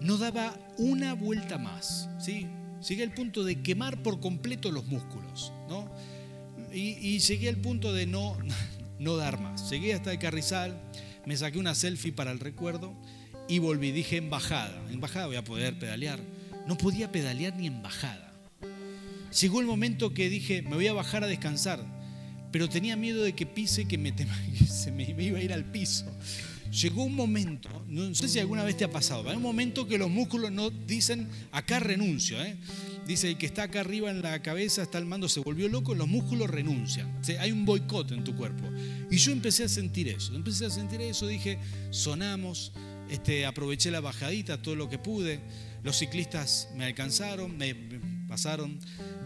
no 0.00 0.18
daba 0.18 0.58
una 0.76 1.14
vuelta 1.14 1.58
más. 1.58 2.08
¿sí? 2.20 2.46
Llegué 2.86 3.04
al 3.04 3.14
punto 3.14 3.44
de 3.44 3.62
quemar 3.62 4.02
por 4.02 4.20
completo 4.20 4.70
los 4.70 4.86
músculos. 4.86 5.52
¿no? 5.68 5.90
Y, 6.72 6.98
y 7.00 7.18
llegué 7.20 7.48
al 7.48 7.58
punto 7.58 7.92
de 7.92 8.06
no, 8.06 8.36
no 9.02 9.16
dar 9.16 9.40
más. 9.40 9.68
Llegué 9.70 9.94
hasta 9.94 10.12
el 10.12 10.18
Carrizal, 10.18 10.80
me 11.26 11.36
saqué 11.36 11.58
una 11.58 11.74
selfie 11.74 12.12
para 12.12 12.30
el 12.30 12.40
recuerdo 12.40 12.94
y 13.48 13.58
volví. 13.58 13.92
Dije, 13.92 14.16
en 14.16 14.30
bajada, 14.30 14.80
en 14.90 15.00
bajada 15.00 15.26
voy 15.26 15.36
a 15.36 15.44
poder 15.44 15.78
pedalear. 15.78 16.20
No 16.66 16.78
podía 16.78 17.10
pedalear 17.10 17.56
ni 17.56 17.66
en 17.66 17.82
bajada. 17.82 18.32
Llegó 19.40 19.60
el 19.60 19.66
momento 19.66 20.12
que 20.12 20.28
dije, 20.28 20.62
me 20.62 20.74
voy 20.74 20.86
a 20.86 20.92
bajar 20.92 21.24
a 21.24 21.26
descansar, 21.26 21.84
pero 22.50 22.68
tenía 22.68 22.96
miedo 22.96 23.22
de 23.22 23.34
que 23.34 23.46
pise, 23.46 23.86
que 23.86 23.98
me, 23.98 24.14
se 24.68 24.92
me 24.92 25.04
iba 25.04 25.38
a 25.38 25.42
ir 25.42 25.52
al 25.52 25.64
piso. 25.64 26.06
Llegó 26.70 27.04
un 27.04 27.14
momento, 27.14 27.84
no 27.86 28.14
sé 28.14 28.28
si 28.28 28.38
alguna 28.38 28.62
vez 28.64 28.78
te 28.78 28.84
ha 28.84 28.90
pasado, 28.90 29.28
hay 29.28 29.36
un 29.36 29.42
momento 29.42 29.86
que 29.86 29.98
los 29.98 30.10
músculos 30.10 30.50
no 30.52 30.70
dicen, 30.70 31.28
acá 31.50 31.80
renuncio. 31.80 32.42
¿eh? 32.42 32.56
Dice, 33.06 33.30
el 33.30 33.36
que 33.36 33.46
está 33.46 33.64
acá 33.64 33.80
arriba 33.80 34.10
en 34.10 34.22
la 34.22 34.40
cabeza, 34.42 34.82
está 34.82 34.98
el 34.98 35.06
mando, 35.06 35.28
se 35.28 35.40
volvió 35.40 35.68
loco, 35.68 35.94
los 35.94 36.06
músculos 36.06 36.48
renuncian. 36.48 37.20
hay 37.40 37.50
un 37.50 37.64
boicot 37.64 38.12
en 38.12 38.22
tu 38.22 38.36
cuerpo. 38.36 38.64
Y 39.10 39.16
yo 39.16 39.32
empecé 39.32 39.64
a 39.64 39.68
sentir 39.68 40.08
eso, 40.08 40.34
empecé 40.34 40.66
a 40.66 40.70
sentir 40.70 41.00
eso, 41.00 41.26
dije, 41.26 41.58
sonamos, 41.90 42.72
este, 43.10 43.44
aproveché 43.44 43.90
la 43.90 44.00
bajadita, 44.00 44.62
todo 44.62 44.76
lo 44.76 44.88
que 44.88 44.98
pude. 44.98 45.40
Los 45.82 45.98
ciclistas 45.98 46.68
me 46.76 46.84
alcanzaron, 46.84 47.56
me 47.56 47.74
pasaron, 48.28 48.78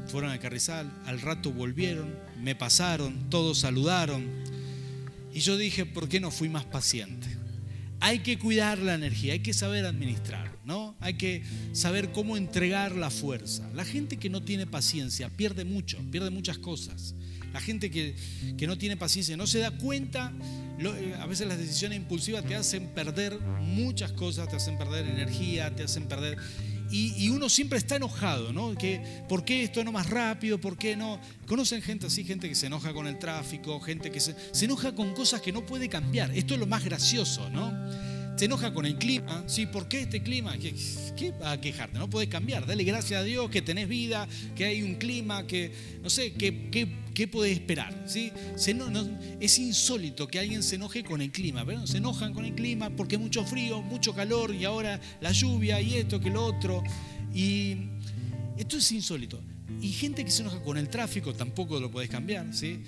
fueron 0.06 0.30
a 0.30 0.40
Carrizal, 0.40 0.90
al 1.04 1.20
rato 1.20 1.52
volvieron, 1.52 2.18
me 2.42 2.54
pasaron, 2.54 3.28
todos 3.28 3.58
saludaron. 3.58 4.26
Y 5.34 5.40
yo 5.40 5.58
dije, 5.58 5.84
¿por 5.84 6.08
qué 6.08 6.18
no 6.18 6.30
fui 6.30 6.48
más 6.48 6.64
paciente? 6.64 7.35
Hay 8.00 8.20
que 8.20 8.38
cuidar 8.38 8.78
la 8.78 8.94
energía, 8.94 9.32
hay 9.32 9.40
que 9.40 9.54
saber 9.54 9.86
administrar, 9.86 10.58
¿no? 10.64 10.96
Hay 11.00 11.14
que 11.14 11.42
saber 11.72 12.12
cómo 12.12 12.36
entregar 12.36 12.94
la 12.94 13.10
fuerza. 13.10 13.68
La 13.74 13.84
gente 13.84 14.18
que 14.18 14.28
no 14.28 14.42
tiene 14.42 14.66
paciencia 14.66 15.28
pierde 15.30 15.64
mucho, 15.64 15.98
pierde 16.10 16.30
muchas 16.30 16.58
cosas. 16.58 17.14
La 17.52 17.60
gente 17.60 17.90
que, 17.90 18.14
que 18.58 18.66
no 18.66 18.76
tiene 18.76 18.96
paciencia 18.96 19.36
no 19.36 19.46
se 19.46 19.60
da 19.60 19.70
cuenta 19.70 20.32
eh, 20.78 21.14
a 21.18 21.26
veces 21.26 21.48
las 21.48 21.58
decisiones 21.58 21.96
impulsivas 21.96 22.44
te 22.44 22.54
hacen 22.54 22.88
perder 22.88 23.38
muchas 23.60 24.12
cosas, 24.12 24.48
te 24.48 24.56
hacen 24.56 24.76
perder 24.76 25.06
energía, 25.06 25.74
te 25.74 25.84
hacen 25.84 26.06
perder... 26.06 26.36
Y, 26.90 27.28
uno 27.30 27.48
siempre 27.48 27.78
está 27.78 27.96
enojado, 27.96 28.52
¿no? 28.52 28.74
Que, 28.74 29.22
¿Por 29.28 29.44
qué 29.44 29.64
esto 29.64 29.82
no 29.84 29.92
más 29.92 30.08
rápido? 30.08 30.60
¿Por 30.60 30.78
qué 30.78 30.96
no? 30.96 31.20
¿Conocen 31.46 31.82
gente 31.82 32.06
así? 32.06 32.24
Gente 32.24 32.48
que 32.48 32.54
se 32.54 32.66
enoja 32.66 32.92
con 32.92 33.06
el 33.06 33.18
tráfico, 33.18 33.80
gente 33.80 34.10
que 34.10 34.20
se, 34.20 34.36
se 34.52 34.64
enoja 34.64 34.94
con 34.94 35.14
cosas 35.14 35.40
que 35.40 35.52
no 35.52 35.66
puede 35.66 35.88
cambiar. 35.88 36.30
Esto 36.36 36.54
es 36.54 36.60
lo 36.60 36.66
más 36.66 36.84
gracioso, 36.84 37.50
¿no? 37.50 37.72
Se 38.36 38.44
enoja 38.44 38.72
con 38.74 38.84
el 38.84 38.96
clima, 38.96 39.44
¿sí? 39.46 39.64
¿Por 39.66 39.88
qué 39.88 40.02
este 40.02 40.22
clima? 40.22 40.56
¿Qué, 40.58 40.74
qué 41.16 41.32
va 41.32 41.52
a 41.52 41.60
quejarte? 41.60 41.98
No 41.98 42.08
puedes 42.08 42.28
cambiar. 42.28 42.66
Dale 42.66 42.84
gracias 42.84 43.20
a 43.20 43.24
Dios 43.24 43.50
que 43.50 43.62
tenés 43.62 43.88
vida, 43.88 44.28
que 44.54 44.66
hay 44.66 44.82
un 44.82 44.96
clima, 44.96 45.46
que, 45.46 45.72
no 46.02 46.10
sé, 46.10 46.34
que, 46.34 46.70
¿qué 47.14 47.28
podés 47.28 47.54
esperar? 47.54 48.04
¿sí? 48.06 48.30
es 49.40 49.58
insólito 49.58 50.28
que 50.28 50.38
alguien 50.38 50.62
se 50.62 50.76
enoje 50.76 51.02
con 51.02 51.22
el 51.22 51.32
clima, 51.32 51.64
pero 51.64 51.86
se 51.86 51.96
enojan 51.96 52.34
con 52.34 52.44
el 52.44 52.54
clima 52.54 52.90
porque 52.90 53.16
mucho 53.16 53.44
frío, 53.44 53.80
mucho 53.80 54.14
calor 54.14 54.54
y 54.54 54.66
ahora 54.66 55.00
la 55.22 55.32
lluvia 55.32 55.80
y 55.80 55.94
esto 55.94 56.20
que 56.20 56.28
lo 56.28 56.44
otro. 56.44 56.82
Y 57.34 57.76
esto 58.58 58.76
es 58.76 58.92
insólito. 58.92 59.40
Y 59.80 59.88
gente 59.90 60.24
que 60.24 60.30
se 60.30 60.42
enoja 60.42 60.62
con 60.62 60.78
el 60.78 60.88
tráfico, 60.88 61.34
tampoco 61.34 61.80
lo 61.80 61.90
puedes 61.90 62.08
cambiar. 62.08 62.54
¿sí? 62.54 62.82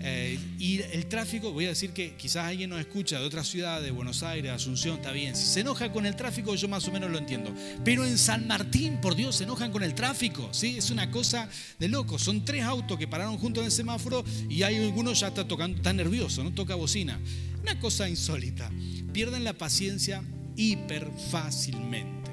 Eh, 0.00 0.38
y 0.58 0.80
el 0.80 1.06
tráfico, 1.06 1.52
voy 1.52 1.66
a 1.66 1.68
decir 1.68 1.90
que 1.90 2.16
quizás 2.16 2.46
alguien 2.46 2.70
nos 2.70 2.80
escucha 2.80 3.20
de 3.20 3.26
otra 3.26 3.44
ciudad, 3.44 3.82
de 3.82 3.90
Buenos 3.90 4.22
Aires, 4.22 4.50
Asunción, 4.50 4.96
está 4.96 5.12
bien. 5.12 5.36
Si 5.36 5.44
se 5.44 5.60
enoja 5.60 5.92
con 5.92 6.06
el 6.06 6.16
tráfico, 6.16 6.54
yo 6.54 6.68
más 6.68 6.88
o 6.88 6.92
menos 6.92 7.10
lo 7.10 7.18
entiendo. 7.18 7.54
Pero 7.84 8.04
en 8.04 8.16
San 8.16 8.46
Martín, 8.46 8.98
por 9.00 9.14
Dios, 9.14 9.36
se 9.36 9.44
enojan 9.44 9.70
con 9.70 9.82
el 9.82 9.94
tráfico. 9.94 10.48
¿sí? 10.52 10.78
Es 10.78 10.90
una 10.90 11.10
cosa 11.10 11.48
de 11.78 11.88
loco. 11.88 12.18
Son 12.18 12.44
tres 12.44 12.64
autos 12.64 12.98
que 12.98 13.06
pararon 13.06 13.36
juntos 13.38 13.60
en 13.62 13.66
el 13.66 13.72
semáforo 13.72 14.24
y 14.48 14.62
hay 14.62 14.76
algunos 14.76 15.20
ya 15.20 15.28
está 15.28 15.46
tocando, 15.46 15.76
está 15.76 15.92
nervioso, 15.92 16.42
no 16.42 16.52
toca 16.52 16.74
bocina. 16.74 17.20
Una 17.60 17.78
cosa 17.78 18.08
insólita. 18.08 18.70
Pierden 19.12 19.44
la 19.44 19.52
paciencia 19.52 20.22
hiper 20.56 21.10
fácilmente. 21.30 22.30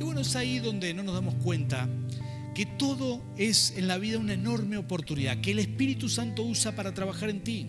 Y 0.00 0.04
bueno, 0.04 0.20
es 0.20 0.34
ahí 0.36 0.58
donde 0.58 0.92
no 0.94 1.02
nos 1.02 1.14
damos 1.14 1.34
cuenta 1.36 1.88
que 2.56 2.64
todo 2.64 3.22
es 3.36 3.74
en 3.76 3.86
la 3.86 3.98
vida 3.98 4.16
una 4.16 4.32
enorme 4.32 4.78
oportunidad, 4.78 5.42
que 5.42 5.50
el 5.50 5.58
Espíritu 5.58 6.08
Santo 6.08 6.42
usa 6.42 6.74
para 6.74 6.94
trabajar 6.94 7.28
en 7.28 7.44
ti. 7.44 7.66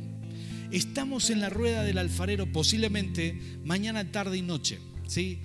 Estamos 0.71 1.29
en 1.29 1.41
la 1.41 1.49
rueda 1.49 1.83
del 1.83 1.97
alfarero 1.97 2.49
posiblemente 2.53 3.37
mañana, 3.65 4.09
tarde 4.13 4.37
y 4.37 4.41
noche, 4.41 4.79
¿sí? 5.05 5.41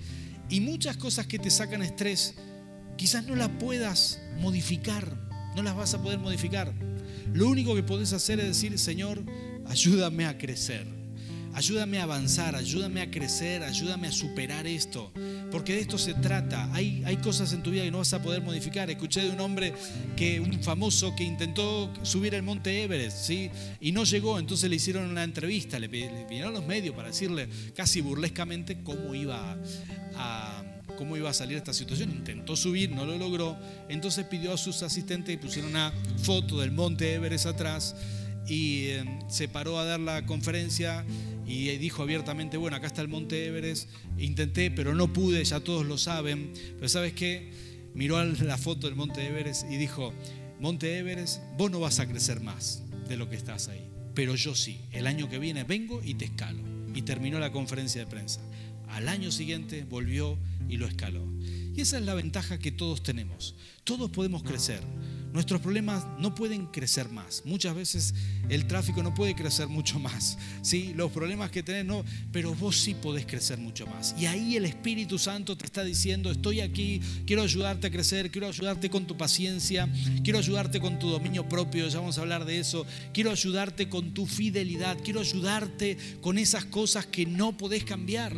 Y 0.49 0.61
muchas 0.61 0.95
cosas 0.95 1.27
que 1.27 1.39
te 1.39 1.49
sacan 1.49 1.81
estrés, 1.81 2.35
quizás 2.95 3.25
no 3.25 3.35
las 3.35 3.49
puedas 3.49 4.21
modificar, 4.39 5.13
no 5.57 5.61
las 5.61 5.75
vas 5.75 5.93
a 5.93 6.01
poder 6.01 6.19
modificar. 6.19 6.73
Lo 7.33 7.49
único 7.49 7.75
que 7.75 7.83
podés 7.83 8.13
hacer 8.13 8.39
es 8.39 8.45
decir, 8.45 8.79
Señor, 8.79 9.25
ayúdame 9.67 10.25
a 10.25 10.37
crecer, 10.37 10.87
ayúdame 11.53 11.99
a 11.99 12.03
avanzar, 12.03 12.55
ayúdame 12.55 13.01
a 13.01 13.11
crecer, 13.11 13.61
ayúdame 13.63 14.07
a 14.07 14.13
superar 14.13 14.67
esto 14.67 15.11
porque 15.53 15.73
de 15.73 15.81
esto 15.81 15.99
se 15.99 16.15
trata. 16.15 16.67
Hay, 16.73 17.03
hay 17.05 17.17
cosas 17.17 17.53
en 17.53 17.61
tu 17.61 17.69
vida 17.69 17.83
que 17.83 17.91
no 17.91 17.99
vas 17.99 18.11
a 18.11 18.23
poder 18.23 18.41
modificar. 18.41 18.89
Escuché 18.89 19.21
de 19.21 19.29
un 19.29 19.39
hombre, 19.39 19.71
que, 20.17 20.39
un 20.39 20.63
famoso, 20.63 21.15
que 21.15 21.23
intentó 21.23 21.93
subir 22.01 22.33
el 22.33 22.41
monte 22.41 22.81
Everest, 22.81 23.17
¿sí? 23.19 23.51
Y 23.79 23.91
no 23.91 24.03
llegó, 24.03 24.39
entonces 24.39 24.67
le 24.67 24.77
hicieron 24.77 25.07
una 25.07 25.23
entrevista, 25.23 25.77
le, 25.77 25.87
vinieron 25.87 26.53
los 26.53 26.65
medios 26.65 26.95
para 26.95 27.09
decirle 27.09 27.47
casi 27.75 28.01
burlescamente 28.01 28.81
cómo 28.81 29.13
iba 29.13 29.55
a, 30.15 30.63
cómo 30.97 31.17
iba 31.17 31.29
a 31.29 31.33
salir 31.33 31.57
esta 31.57 31.71
situación. 31.71 32.09
Intentó 32.09 32.55
subir, 32.55 32.89
no 32.89 33.05
lo 33.05 33.15
logró. 33.19 33.55
Entonces 33.89 34.25
pidió 34.25 34.53
a 34.53 34.57
sus 34.57 34.81
asistentes 34.81 35.35
y 35.35 35.37
pusieron 35.37 35.69
una 35.69 35.93
foto 36.23 36.61
del 36.61 36.71
monte 36.71 37.13
Everest 37.13 37.45
atrás 37.45 37.95
y 38.47 38.87
eh, 38.87 39.19
se 39.29 39.47
paró 39.47 39.77
a 39.77 39.85
dar 39.85 39.99
la 39.99 40.25
conferencia 40.25 41.05
y 41.45 41.67
dijo 41.77 42.03
abiertamente, 42.03 42.57
bueno, 42.57 42.77
acá 42.77 42.87
está 42.87 43.01
el 43.01 43.07
Monte 43.07 43.45
Everest, 43.47 43.89
intenté, 44.17 44.71
pero 44.71 44.93
no 44.95 45.11
pude, 45.11 45.43
ya 45.43 45.59
todos 45.59 45.85
lo 45.85 45.97
saben, 45.97 46.53
pero 46.75 46.89
¿sabes 46.89 47.13
qué? 47.13 47.51
Miró 47.93 48.23
la 48.23 48.57
foto 48.57 48.87
del 48.87 48.95
Monte 48.95 49.27
Everest 49.27 49.69
y 49.69 49.77
dijo, 49.77 50.13
Monte 50.59 50.97
Everest, 50.97 51.41
vos 51.57 51.69
no 51.69 51.79
vas 51.79 51.99
a 51.99 52.07
crecer 52.07 52.41
más 52.41 52.83
de 53.07 53.17
lo 53.17 53.29
que 53.29 53.35
estás 53.35 53.67
ahí, 53.67 53.87
pero 54.13 54.35
yo 54.35 54.55
sí, 54.55 54.79
el 54.91 55.07
año 55.07 55.29
que 55.29 55.39
viene 55.39 55.63
vengo 55.63 56.01
y 56.03 56.15
te 56.15 56.25
escalo. 56.25 56.73
Y 56.95 57.01
terminó 57.01 57.39
la 57.39 57.51
conferencia 57.51 58.01
de 58.01 58.07
prensa. 58.07 58.39
Al 58.89 59.09
año 59.09 59.31
siguiente 59.31 59.83
volvió 59.89 60.37
y 60.69 60.77
lo 60.77 60.85
escaló. 60.85 61.25
Y 61.75 61.81
esa 61.81 61.97
es 61.97 62.05
la 62.05 62.13
ventaja 62.13 62.59
que 62.59 62.71
todos 62.71 63.03
tenemos. 63.03 63.55
Todos 63.83 64.11
podemos 64.11 64.43
crecer 64.43 64.81
nuestros 65.33 65.61
problemas 65.61 66.05
no 66.19 66.35
pueden 66.35 66.67
crecer 66.67 67.09
más. 67.09 67.41
Muchas 67.43 67.75
veces 67.75 68.13
el 68.49 68.67
tráfico 68.67 69.01
no 69.01 69.15
puede 69.15 69.33
crecer 69.33 69.67
mucho 69.67 69.99
más. 69.99 70.37
¿sí? 70.61 70.93
Los 70.95 71.11
problemas 71.11 71.49
que 71.49 71.63
tenés 71.63 71.85
no, 71.85 72.05
pero 72.31 72.53
vos 72.53 72.77
sí 72.77 72.93
podés 72.93 73.25
crecer 73.25 73.57
mucho 73.57 73.87
más. 73.87 74.15
Y 74.17 74.27
ahí 74.27 74.55
el 74.55 74.65
Espíritu 74.65 75.17
Santo 75.17 75.57
te 75.57 75.65
está 75.65 75.83
diciendo, 75.83 76.29
estoy 76.31 76.61
aquí, 76.61 77.01
quiero 77.25 77.41
ayudarte 77.41 77.87
a 77.87 77.91
crecer, 77.91 78.29
quiero 78.29 78.47
ayudarte 78.47 78.91
con 78.91 79.07
tu 79.07 79.17
paciencia, 79.17 79.89
quiero 80.23 80.37
ayudarte 80.37 80.79
con 80.79 80.99
tu 80.99 81.09
dominio 81.09 81.49
propio, 81.49 81.87
ya 81.87 81.99
vamos 81.99 82.19
a 82.19 82.21
hablar 82.21 82.45
de 82.45 82.59
eso, 82.59 82.85
quiero 83.11 83.31
ayudarte 83.31 83.89
con 83.89 84.13
tu 84.13 84.27
fidelidad, 84.27 84.97
quiero 85.03 85.19
ayudarte 85.19 85.97
con 86.21 86.37
esas 86.37 86.65
cosas 86.65 87.07
que 87.07 87.25
no 87.25 87.57
podés 87.57 87.83
cambiar. 87.83 88.35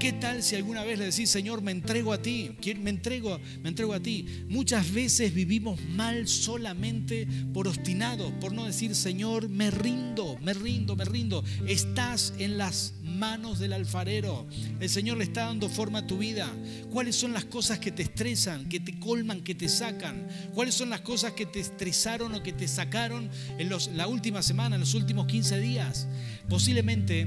¿Qué 0.00 0.12
tal 0.12 0.42
si 0.42 0.56
alguna 0.56 0.82
vez 0.82 0.98
le 0.98 1.04
decís, 1.04 1.30
Señor, 1.30 1.62
me 1.62 1.70
entrego 1.70 2.12
a 2.12 2.20
ti, 2.20 2.56
me 2.78 2.90
entrego, 2.90 3.40
me 3.62 3.68
entrego 3.68 3.94
a 3.94 4.00
ti? 4.00 4.26
Muchas 4.48 4.92
veces 4.92 5.34
vivimos 5.34 5.80
mal 5.90 6.28
solamente 6.28 7.26
por 7.52 7.68
obstinados, 7.68 8.32
por 8.40 8.52
no 8.52 8.64
decir, 8.64 8.94
Señor, 8.94 9.48
me 9.48 9.70
rindo, 9.70 10.38
me 10.42 10.54
rindo, 10.54 10.96
me 10.96 11.04
rindo. 11.04 11.44
Estás 11.66 12.34
en 12.38 12.58
las 12.58 12.94
manos 13.02 13.58
del 13.58 13.72
alfarero. 13.72 14.46
El 14.80 14.88
Señor 14.88 15.18
le 15.18 15.24
está 15.24 15.46
dando 15.46 15.68
forma 15.68 16.00
a 16.00 16.06
tu 16.06 16.18
vida. 16.18 16.50
¿Cuáles 16.90 17.16
son 17.16 17.32
las 17.32 17.44
cosas 17.44 17.78
que 17.78 17.92
te 17.92 18.02
estresan, 18.02 18.68
que 18.68 18.80
te 18.80 18.98
colman, 18.98 19.42
que 19.42 19.54
te 19.54 19.68
sacan? 19.68 20.28
¿Cuáles 20.54 20.74
son 20.74 20.90
las 20.90 21.02
cosas 21.02 21.32
que 21.32 21.46
te 21.46 21.60
estresaron 21.60 22.34
o 22.34 22.42
que 22.42 22.52
te 22.52 22.68
sacaron 22.68 23.30
en 23.58 23.68
los, 23.68 23.88
la 23.88 24.06
última 24.06 24.42
semana, 24.42 24.76
en 24.76 24.80
los 24.80 24.94
últimos 24.94 25.26
15 25.26 25.60
días? 25.60 26.08
Posiblemente 26.48 27.26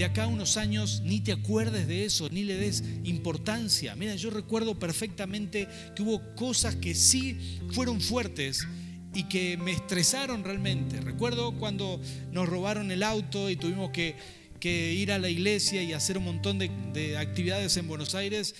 de 0.00 0.06
acá 0.06 0.24
a 0.24 0.28
unos 0.28 0.56
años 0.56 1.02
ni 1.04 1.20
te 1.20 1.30
acuerdes 1.30 1.86
de 1.86 2.06
eso, 2.06 2.30
ni 2.30 2.42
le 2.42 2.54
des 2.54 2.82
importancia. 3.04 3.94
Mira, 3.96 4.14
yo 4.14 4.30
recuerdo 4.30 4.78
perfectamente 4.78 5.68
que 5.94 6.02
hubo 6.02 6.34
cosas 6.36 6.74
que 6.76 6.94
sí 6.94 7.36
fueron 7.72 8.00
fuertes 8.00 8.66
y 9.12 9.24
que 9.24 9.58
me 9.58 9.72
estresaron 9.72 10.42
realmente. 10.42 11.02
Recuerdo 11.02 11.52
cuando 11.52 12.00
nos 12.32 12.48
robaron 12.48 12.90
el 12.90 13.02
auto 13.02 13.50
y 13.50 13.56
tuvimos 13.56 13.90
que, 13.90 14.16
ir 14.62 15.12
a 15.12 15.18
la 15.18 15.28
iglesia 15.28 15.82
y 15.82 15.92
hacer 15.92 16.16
un 16.16 16.24
montón 16.24 16.58
de 16.58 17.18
actividades 17.18 17.76
en 17.76 17.86
Buenos 17.86 18.14
Aires. 18.14 18.54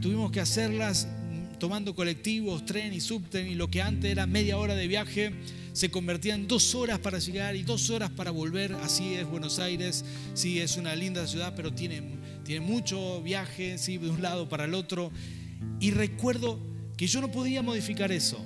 Tuvimos 0.00 0.32
que 0.32 0.40
hacerlas 0.40 1.06
tomando 1.58 1.94
colectivos, 1.94 2.64
tren 2.64 2.92
y 2.92 3.00
subtren 3.00 3.48
y 3.48 3.54
lo 3.54 3.68
que 3.68 3.82
antes 3.82 4.10
era 4.10 4.26
media 4.26 4.58
hora 4.58 4.74
de 4.74 4.86
viaje 4.86 5.32
se 5.72 5.90
convertía 5.90 6.34
en 6.34 6.48
dos 6.48 6.74
horas 6.74 6.98
para 6.98 7.18
llegar 7.18 7.54
y 7.54 7.62
dos 7.62 7.90
horas 7.90 8.10
para 8.10 8.30
volver. 8.30 8.72
Así 8.82 9.14
es 9.14 9.26
Buenos 9.26 9.58
Aires, 9.58 10.04
sí 10.34 10.58
es 10.58 10.76
una 10.76 10.94
linda 10.96 11.26
ciudad, 11.26 11.54
pero 11.54 11.72
tiene, 11.72 12.02
tiene 12.44 12.64
mucho 12.64 13.22
viaje, 13.22 13.78
sí, 13.78 13.98
de 13.98 14.10
un 14.10 14.22
lado 14.22 14.48
para 14.48 14.64
el 14.64 14.74
otro. 14.74 15.12
Y 15.80 15.90
recuerdo 15.90 16.58
que 16.96 17.06
yo 17.06 17.20
no 17.20 17.30
podía 17.30 17.62
modificar 17.62 18.10
eso, 18.10 18.44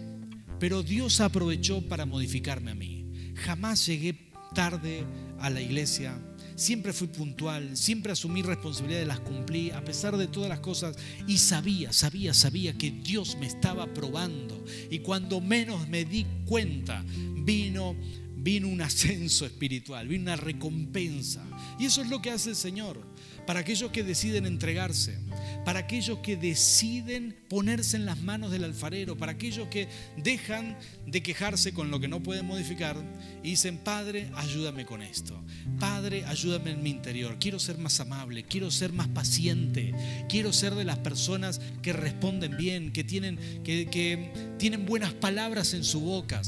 pero 0.59 0.83
Dios 0.83 1.21
aprovechó 1.21 1.81
para 1.89 2.05
modificarme 2.05 2.73
a 2.73 2.75
mí. 2.75 3.33
Jamás 3.35 3.87
llegué 3.87 4.15
tarde 4.55 5.05
a 5.41 5.49
la 5.49 5.61
iglesia, 5.61 6.19
Siempre 6.55 6.93
fui 6.93 7.09
puntual, 7.09 7.77
siempre 7.77 8.13
asumí 8.13 8.43
responsabilidades, 8.43 9.07
las 9.07 9.21
cumplí 9.21 9.71
a 9.71 9.85
pesar 9.85 10.17
de 10.17 10.27
todas 10.27 10.49
las 10.49 10.61
cosas 10.61 10.97
y 11.27 11.39
sabía, 11.39 11.93
sabía, 11.93 12.35
sabía 12.35 12.73
que 12.75 12.91
Dios 12.91 13.37
me 13.39 13.47
estaba 13.47 13.93
probando. 13.93 14.65
Y 14.91 15.01
cuando 15.01 15.41
menos 15.41 15.89
me 15.89 16.05
di 16.05 16.27
cuenta, 16.47 17.05
vino 17.45 17.97
vino 18.43 18.69
un 18.69 18.81
ascenso 18.81 19.47
espiritual, 19.47 20.09
vino 20.09 20.23
una 20.23 20.37
recompensa. 20.37 21.45
Y 21.79 21.87
eso 21.87 22.03
es 22.03 22.11
lo 22.11 22.21
que 22.21 22.31
hace 22.31 22.51
el 22.51 22.57
Señor. 22.57 23.01
para 23.47 23.59
aquellos 23.59 23.91
que 23.91 24.05
deciden 24.05 24.47
entregarse, 24.47 25.19
para 25.65 25.81
aquellos 25.81 26.19
que 26.19 26.37
deciden 26.37 27.37
ponerse 27.49 27.97
en 27.97 28.07
las 28.07 28.21
manos 28.21 28.51
del 28.51 28.65
alfarero, 28.65 29.17
para 29.17 29.33
aquellos 29.33 29.69
que 29.69 29.89
dejan 30.17 30.77
de 31.07 31.23
quejarse 31.23 31.73
con 31.73 31.91
lo 31.91 32.01
que 32.01 32.09
no 32.09 32.23
pueden 32.23 32.47
modificar 32.47 32.97
y 33.43 33.51
dicen, 33.51 33.79
Padre, 33.79 34.31
ayúdame 34.35 34.85
con 34.85 35.03
esto. 35.03 35.41
Padre, 35.79 36.25
ayúdame 36.27 36.73
en 36.73 36.83
mi 36.83 36.91
interior. 36.91 37.37
Quiero 37.39 37.59
ser 37.59 37.79
más 37.79 38.01
amable, 38.01 38.45
quiero 38.45 38.71
ser 38.71 38.93
más 38.93 39.09
paciente, 39.09 39.95
quiero 40.29 40.53
ser 40.53 40.75
de 40.75 40.85
las 40.85 40.99
personas 40.99 41.61
que 41.83 41.93
responden 41.93 42.57
bien, 42.57 42.93
que 42.93 43.05
tienen, 43.05 43.39
que, 43.65 44.55
tienen 44.59 44.87
buenas 44.87 45.13
palabras 45.13 45.75
en 45.75 45.85
su 45.85 46.01
boca. 46.01 46.43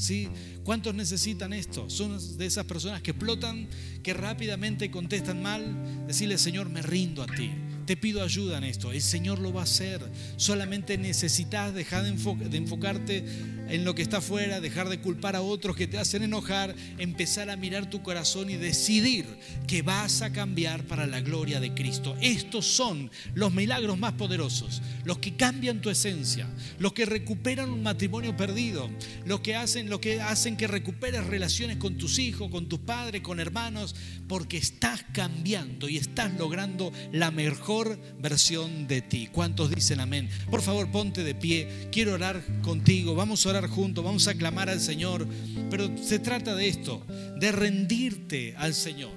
¿Cuántos 0.64 0.94
necesitan 0.94 1.52
esto? 1.52 1.90
Son 1.90 2.18
de 2.38 2.46
esas 2.46 2.64
personas 2.64 3.02
que 3.02 3.10
explotan, 3.10 3.68
que 4.02 4.14
rápidamente 4.14 4.90
contestan 4.90 5.42
mal. 5.42 6.06
Decirle, 6.06 6.38
Señor, 6.38 6.70
me 6.70 6.80
rindo 6.80 7.22
a 7.22 7.26
ti. 7.26 7.50
Te 7.84 7.96
pido 7.96 8.22
ayuda 8.22 8.58
en 8.58 8.64
esto. 8.64 8.92
El 8.92 9.02
Señor 9.02 9.38
lo 9.38 9.52
va 9.52 9.60
a 9.60 9.64
hacer. 9.64 10.00
Solamente 10.36 10.96
necesitas 10.98 11.74
dejar 11.74 12.04
de, 12.04 12.56
enfocarte 12.56 13.24
en 13.68 13.84
lo 13.84 13.94
que 13.94 14.02
está 14.02 14.18
afuera, 14.18 14.60
dejar 14.60 14.88
de 14.88 15.00
culpar 15.00 15.36
a 15.36 15.42
otros 15.42 15.76
que 15.76 15.86
te 15.86 15.98
hacen 15.98 16.22
enojar, 16.22 16.74
empezar 16.98 17.50
a 17.50 17.56
mirar 17.56 17.90
tu 17.90 18.02
corazón 18.02 18.50
y 18.50 18.56
decidir 18.56 19.26
que 19.66 19.82
vas 19.82 20.22
a 20.22 20.32
cambiar 20.32 20.84
para 20.84 21.06
la 21.06 21.20
gloria 21.20 21.60
de 21.60 21.74
Cristo. 21.74 22.16
Estos 22.20 22.66
son 22.66 23.10
los 23.34 23.52
milagros 23.52 23.98
más 23.98 24.12
poderosos, 24.12 24.82
los 25.04 25.18
que 25.18 25.36
cambian 25.36 25.80
tu 25.80 25.90
esencia, 25.90 26.48
los 26.78 26.92
que 26.92 27.06
recuperan 27.06 27.70
un 27.70 27.82
matrimonio 27.82 28.36
perdido, 28.36 28.90
los 29.24 29.40
que 29.40 29.56
hacen, 29.56 29.88
lo 29.88 30.00
que 30.00 30.20
hacen 30.20 30.56
que 30.56 30.66
recuperes 30.66 31.26
relaciones 31.26 31.78
con 31.78 31.96
tus 31.96 32.18
hijos, 32.18 32.50
con 32.50 32.68
tus 32.68 32.80
padres, 32.80 33.22
con 33.22 33.40
hermanos, 33.40 33.94
porque 34.28 34.56
estás 34.56 35.04
cambiando 35.12 35.88
y 35.88 35.96
estás 35.96 36.32
logrando 36.38 36.92
la 37.12 37.30
mejor 37.30 37.98
versión 38.18 38.86
de 38.86 39.02
ti. 39.02 39.28
¿Cuántos 39.30 39.74
dicen 39.74 40.00
amén? 40.00 40.28
Por 40.50 40.62
favor, 40.62 40.90
ponte 40.90 41.24
de 41.24 41.34
pie. 41.34 41.88
Quiero 41.92 42.14
orar 42.14 42.42
contigo. 42.62 43.14
Vamos 43.14 43.44
a 43.46 43.50
juntos, 43.68 44.04
vamos 44.04 44.28
a 44.28 44.34
clamar 44.34 44.68
al 44.68 44.80
Señor. 44.80 45.26
Pero 45.70 45.96
se 45.98 46.18
trata 46.18 46.54
de 46.54 46.68
esto, 46.68 47.04
de 47.38 47.52
rendirte 47.52 48.54
al 48.56 48.74
Señor. 48.74 49.12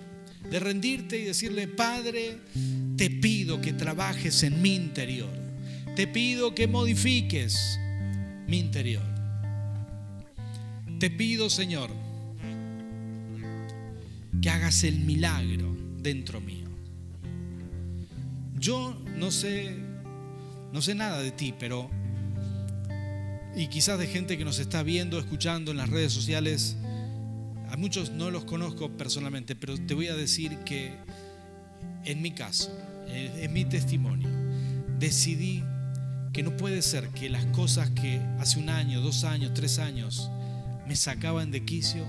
De 0.50 0.60
rendirte 0.60 1.20
y 1.20 1.26
decirle, 1.26 1.68
Padre, 1.68 2.38
te 2.96 3.10
pido 3.10 3.60
que 3.62 3.74
trabajes 3.74 4.44
en 4.44 4.62
mi 4.62 4.76
interior. 4.76 5.30
Te 5.96 6.08
pido 6.08 6.56
que 6.56 6.68
modifiques 6.68 7.80
mi 8.48 8.60
interior. 8.60 9.04
Te 11.00 11.10
pido, 11.12 11.50
Señor, 11.50 11.92
que 14.42 14.50
hagas 14.50 14.84
el 14.84 15.00
milagro 15.00 15.76
dentro 16.02 16.42
mío. 16.42 16.68
Yo 18.60 19.00
no 19.18 19.32
sé, 19.32 19.76
no 20.74 20.82
sé 20.82 20.96
nada 20.96 21.22
de 21.22 21.32
ti, 21.32 21.54
pero 21.58 21.90
y 23.58 23.68
quizás 23.70 23.98
de 23.98 24.06
gente 24.06 24.38
que 24.38 24.46
nos 24.46 24.60
está 24.60 24.84
viendo, 24.84 25.18
escuchando 25.18 25.72
en 25.72 25.78
las 25.78 25.90
redes 25.90 26.14
sociales. 26.14 26.78
A 27.72 27.76
muchos 27.76 28.12
no 28.12 28.30
los 28.30 28.46
conozco 28.46 28.96
personalmente, 28.96 29.56
pero 29.56 29.76
te 29.78 29.96
voy 29.96 30.08
a 30.08 30.16
decir 30.16 30.60
que 30.60 30.94
en 32.06 32.22
mi 32.22 32.32
caso, 32.32 32.72
en 33.08 33.52
mi 33.52 33.66
testimonio, 33.66 34.30
decidí 35.00 35.64
que 36.34 36.44
no 36.44 36.56
puede 36.56 36.84
ser 36.84 37.10
que 37.10 37.30
las 37.30 37.46
cosas 37.48 37.90
que 37.90 38.22
hace 38.40 38.60
un 38.60 38.70
año, 38.70 39.02
dos 39.02 39.24
años, 39.24 39.54
tres 39.56 39.80
años 39.80 40.30
me 40.88 40.96
sacaban 40.96 41.50
de 41.50 41.66
quicio, 41.66 42.06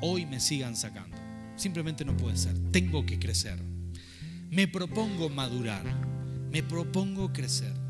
hoy 0.00 0.26
me 0.26 0.40
sigan 0.40 0.74
sacando. 0.74 1.16
Simplemente 1.54 2.04
no 2.04 2.16
puede 2.16 2.36
ser. 2.36 2.58
Tengo 2.72 3.06
que 3.06 3.20
crecer. 3.20 3.62
Me 4.50 4.66
propongo 4.66 5.28
madurar. 5.28 5.84
Me 6.50 6.64
propongo 6.64 7.32
crecer. 7.32 7.81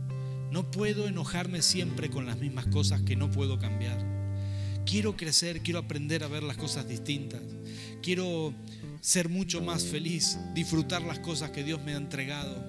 No 0.53 0.71
puedo 0.71 1.09
enojarme 1.09 1.63
siempre 1.63 2.11
con 2.11 2.27
las 2.27 2.37
mismas 2.37 2.67
cosas 2.67 3.01
que 3.01 3.17
no 3.17 3.31
puedo 3.31 3.59
cambiar. 3.59 3.97
Quiero 4.85 5.17
crecer, 5.17 5.63
quiero 5.63 5.79
aprender 5.79 6.23
a 6.25 6.29
ver 6.29 6.43
las 6.43 6.59
cosas 6.59 6.87
distintas. 6.87 7.41
Quiero 8.03 8.53
ser 9.01 9.31
mucho 9.31 9.63
más 9.63 9.83
feliz, 9.83 10.39
disfrutar 10.53 11.01
las 11.01 11.21
cosas 11.21 11.53
que 11.53 11.65
Dios 11.65 11.83
me 11.83 11.95
ha 11.95 11.97
entregado. 11.97 12.63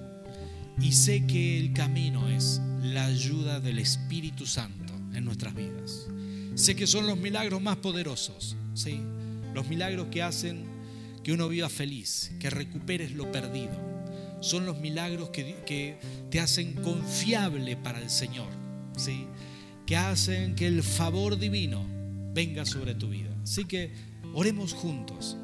Y 0.80 0.92
sé 0.92 1.26
que 1.26 1.60
el 1.60 1.74
camino 1.74 2.30
es 2.30 2.58
la 2.80 3.04
ayuda 3.04 3.60
del 3.60 3.78
Espíritu 3.78 4.46
Santo 4.46 4.94
en 5.12 5.26
nuestras 5.26 5.54
vidas. 5.54 6.06
Sé 6.54 6.74
que 6.74 6.86
son 6.86 7.06
los 7.06 7.18
milagros 7.18 7.60
más 7.60 7.76
poderosos, 7.76 8.56
¿sí? 8.72 8.98
Los 9.52 9.68
milagros 9.68 10.06
que 10.10 10.22
hacen 10.22 10.64
que 11.22 11.34
uno 11.34 11.50
viva 11.50 11.68
feliz, 11.68 12.32
que 12.40 12.48
recuperes 12.48 13.12
lo 13.12 13.30
perdido 13.30 13.93
son 14.44 14.66
los 14.66 14.78
milagros 14.78 15.30
que, 15.30 15.96
te 16.30 16.40
hacen 16.40 16.74
confiable 16.74 17.76
para 17.76 18.00
el 18.00 18.10
Señor, 18.10 18.48
¿sí? 18.96 19.26
que 19.86 19.96
hacen 19.96 20.54
que 20.54 20.66
el 20.66 20.82
favor 20.82 21.38
divino 21.38 21.84
venga 22.32 22.64
sobre 22.64 22.94
tu 22.94 23.08
vida. 23.08 23.30
Así 23.42 23.64
que 23.64 23.92
oremos 24.34 24.72
juntos 24.72 25.36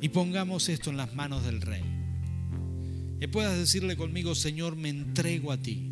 y 0.00 0.10
pongamos 0.10 0.68
esto 0.68 0.90
en 0.90 0.96
las 0.96 1.14
manos 1.14 1.44
del 1.44 1.60
Rey. 1.60 1.82
Que 3.20 3.28
puedas 3.28 3.56
decirle 3.56 3.96
conmigo, 3.96 4.34
Señor, 4.34 4.76
me 4.76 4.90
entrego 4.90 5.50
a 5.50 5.56
ti, 5.56 5.90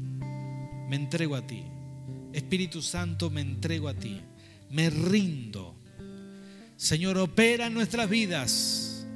me 0.89 0.97
entrego 0.97 1.37
a 1.37 1.47
ti. 1.47 1.63
Espíritu 2.33 2.83
Santo, 2.83 3.31
me 3.31 3.41
entrego 3.41 3.89
a 3.89 3.95
ti, 3.95 4.21
me 4.71 4.91
rindo. 4.91 5.77
Señor, 6.77 7.17
opera 7.19 7.69
en 7.69 7.75
nuestras 7.75 8.09
vidas. 8.11 9.07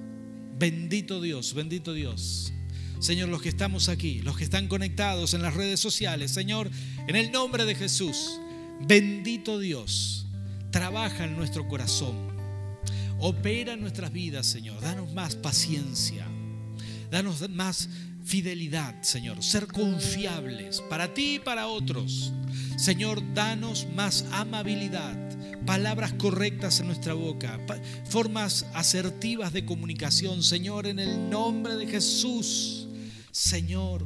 Bendito 0.59 1.21
Dios, 1.21 1.53
bendito 1.53 1.93
Dios. 1.93 2.53
Señor, 2.99 3.29
los 3.29 3.43
que 3.43 3.49
estamos 3.49 3.89
aquí, 3.89 4.21
los 4.23 4.37
que 4.37 4.45
están 4.45 4.69
conectados 4.69 5.35
en 5.35 5.43
las 5.43 5.55
redes 5.55 5.81
sociales, 5.81 6.31
Señor, 6.31 6.71
en 7.07 7.17
el 7.17 7.31
nombre 7.31 7.65
de 7.65 7.75
Jesús, 7.75 8.41
bendito 8.81 9.59
Dios, 9.59 10.27
trabaja 10.71 11.25
en 11.25 11.37
nuestro 11.37 11.69
corazón, 11.69 12.17
opera 13.19 13.75
en 13.75 13.81
nuestras 13.81 14.13
vidas, 14.13 14.47
Señor, 14.47 14.81
danos 14.81 15.13
más 15.13 15.37
paciencia, 15.37 16.27
danos 17.11 17.49
más 17.51 17.89
fidelidad, 18.25 19.01
Señor, 19.03 19.43
ser 19.43 19.69
confiables 19.69 20.83
para 20.91 21.15
ti 21.15 21.37
y 21.37 21.39
para 21.39 21.69
otros. 21.69 22.33
Señor, 22.77 23.23
danos 23.35 23.87
más 23.95 24.27
amabilidad, 24.33 25.17
palabras 25.65 26.13
correctas 26.15 26.81
en 26.81 26.89
nuestra 26.89 27.15
boca, 27.15 27.59
formas 28.09 28.67
asertivas 28.75 29.53
de 29.53 29.65
comunicación, 29.65 30.43
Señor, 30.43 30.87
en 30.87 30.99
el 30.99 31.31
nombre 31.31 31.77
de 31.77 31.87
Jesús. 31.87 32.86
Señor, 33.37 34.03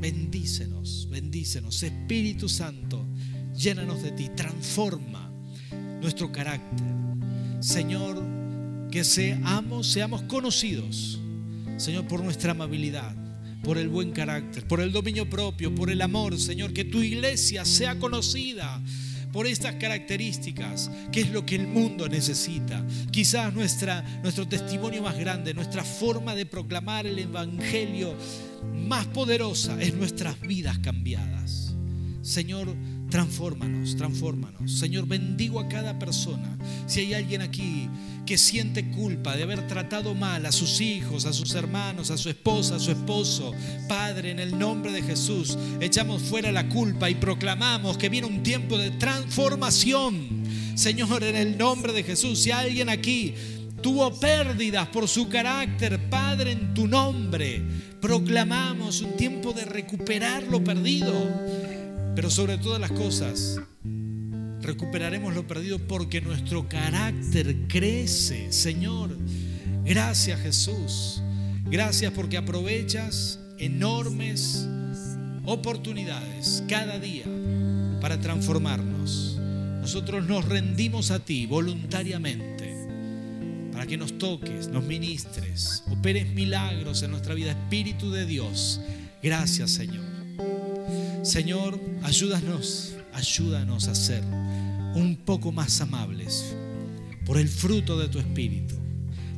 bendícenos, 0.00 1.08
bendícenos. 1.10 1.82
Espíritu 1.82 2.48
Santo, 2.48 3.04
llénanos 3.52 4.04
de 4.04 4.12
ti, 4.12 4.30
transforma 4.36 5.32
nuestro 6.00 6.30
carácter. 6.30 6.86
Señor, 7.58 8.22
que 8.88 9.02
seamos, 9.02 9.88
seamos 9.88 10.22
conocidos, 10.22 11.20
Señor, 11.76 12.06
por 12.06 12.22
nuestra 12.22 12.52
amabilidad, 12.52 13.16
por 13.64 13.78
el 13.78 13.88
buen 13.88 14.12
carácter, 14.12 14.64
por 14.68 14.80
el 14.80 14.92
dominio 14.92 15.28
propio, 15.28 15.74
por 15.74 15.90
el 15.90 16.00
amor, 16.00 16.38
Señor, 16.38 16.72
que 16.72 16.84
tu 16.84 17.02
iglesia 17.02 17.64
sea 17.64 17.98
conocida 17.98 18.80
por 19.32 19.46
estas 19.46 19.74
características, 19.74 20.90
que 21.12 21.20
es 21.20 21.30
lo 21.30 21.44
que 21.44 21.56
el 21.56 21.66
mundo 21.66 22.08
necesita. 22.08 22.84
Quizás 23.10 23.52
nuestra, 23.52 24.02
nuestro 24.22 24.46
testimonio 24.46 25.02
más 25.02 25.18
grande, 25.18 25.54
nuestra 25.54 25.84
forma 25.84 26.34
de 26.34 26.46
proclamar 26.46 27.06
el 27.06 27.18
Evangelio 27.18 28.14
más 28.74 29.06
poderosa 29.06 29.80
es 29.80 29.94
nuestras 29.94 30.40
vidas 30.40 30.78
cambiadas. 30.78 31.74
Señor, 32.22 32.74
transfórmanos, 33.10 33.96
transfórmanos. 33.96 34.78
Señor, 34.78 35.06
bendigo 35.06 35.60
a 35.60 35.68
cada 35.68 35.98
persona. 35.98 36.58
Si 36.86 37.00
hay 37.00 37.14
alguien 37.14 37.42
aquí 37.42 37.88
que 38.26 38.36
siente 38.36 38.90
culpa 38.90 39.36
de 39.36 39.44
haber 39.44 39.66
tratado 39.66 40.14
mal 40.14 40.44
a 40.44 40.52
sus 40.52 40.80
hijos, 40.80 41.24
a 41.24 41.32
sus 41.32 41.54
hermanos, 41.54 42.10
a 42.10 42.18
su 42.18 42.28
esposa, 42.28 42.76
a 42.76 42.78
su 42.78 42.90
esposo, 42.90 43.52
Padre, 43.88 44.30
en 44.30 44.38
el 44.38 44.58
nombre 44.58 44.92
de 44.92 45.02
Jesús, 45.02 45.56
echamos 45.80 46.22
fuera 46.22 46.52
la 46.52 46.68
culpa 46.68 47.08
y 47.08 47.14
proclamamos 47.14 47.96
que 47.96 48.10
viene 48.10 48.26
un 48.26 48.42
tiempo 48.42 48.76
de 48.76 48.90
transformación. 48.90 50.44
Señor, 50.74 51.24
en 51.24 51.36
el 51.36 51.56
nombre 51.56 51.92
de 51.92 52.02
Jesús, 52.02 52.40
si 52.40 52.50
alguien 52.50 52.90
aquí 52.90 53.34
tuvo 53.82 54.12
pérdidas 54.20 54.88
por 54.88 55.08
su 55.08 55.28
carácter, 55.28 56.10
Padre, 56.10 56.52
en 56.52 56.74
tu 56.74 56.86
nombre, 56.86 57.62
proclamamos 58.00 59.00
un 59.00 59.16
tiempo 59.16 59.52
de 59.52 59.64
recuperar 59.64 60.42
lo 60.44 60.62
perdido. 60.62 61.14
Pero 62.18 62.30
sobre 62.30 62.58
todas 62.58 62.80
las 62.80 62.90
cosas, 62.90 63.60
recuperaremos 64.60 65.36
lo 65.36 65.46
perdido 65.46 65.78
porque 65.78 66.20
nuestro 66.20 66.68
carácter 66.68 67.68
crece. 67.68 68.50
Señor, 68.50 69.16
gracias 69.84 70.40
Jesús. 70.40 71.22
Gracias 71.66 72.12
porque 72.12 72.36
aprovechas 72.36 73.38
enormes 73.60 74.66
oportunidades 75.44 76.64
cada 76.68 76.98
día 76.98 77.22
para 78.00 78.18
transformarnos. 78.18 79.38
Nosotros 79.80 80.26
nos 80.26 80.44
rendimos 80.44 81.12
a 81.12 81.20
ti 81.20 81.46
voluntariamente 81.46 82.74
para 83.70 83.86
que 83.86 83.96
nos 83.96 84.18
toques, 84.18 84.66
nos 84.66 84.82
ministres, 84.82 85.84
operes 85.88 86.34
milagros 86.34 87.00
en 87.04 87.12
nuestra 87.12 87.34
vida, 87.34 87.52
Espíritu 87.52 88.10
de 88.10 88.26
Dios. 88.26 88.80
Gracias, 89.22 89.70
Señor. 89.70 90.17
Señor, 91.22 91.80
ayúdanos, 92.02 92.94
ayúdanos 93.12 93.88
a 93.88 93.94
ser 93.94 94.24
un 94.94 95.20
poco 95.24 95.52
más 95.52 95.80
amables 95.80 96.56
por 97.26 97.38
el 97.38 97.48
fruto 97.48 97.98
de 97.98 98.08
tu 98.08 98.18
Espíritu, 98.18 98.74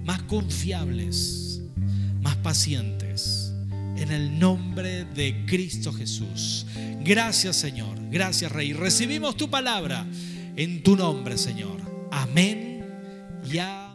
más 0.05 0.23
confiables, 0.23 1.61
más 2.23 2.37
pacientes, 2.37 3.53
en 3.97 4.11
el 4.13 4.39
nombre 4.39 5.05
de 5.05 5.45
Cristo 5.47 5.93
Jesús. 5.93 6.67
Gracias, 7.05 7.57
Señor. 7.57 7.99
Gracias, 8.11 8.51
Rey. 8.51 8.73
Recibimos 8.73 9.37
tu 9.37 9.51
palabra 9.51 10.07
en 10.57 10.83
tu 10.83 10.97
nombre, 10.97 11.37
Señor. 11.37 11.81
Amén. 12.11 12.85
Ya. 13.45 13.90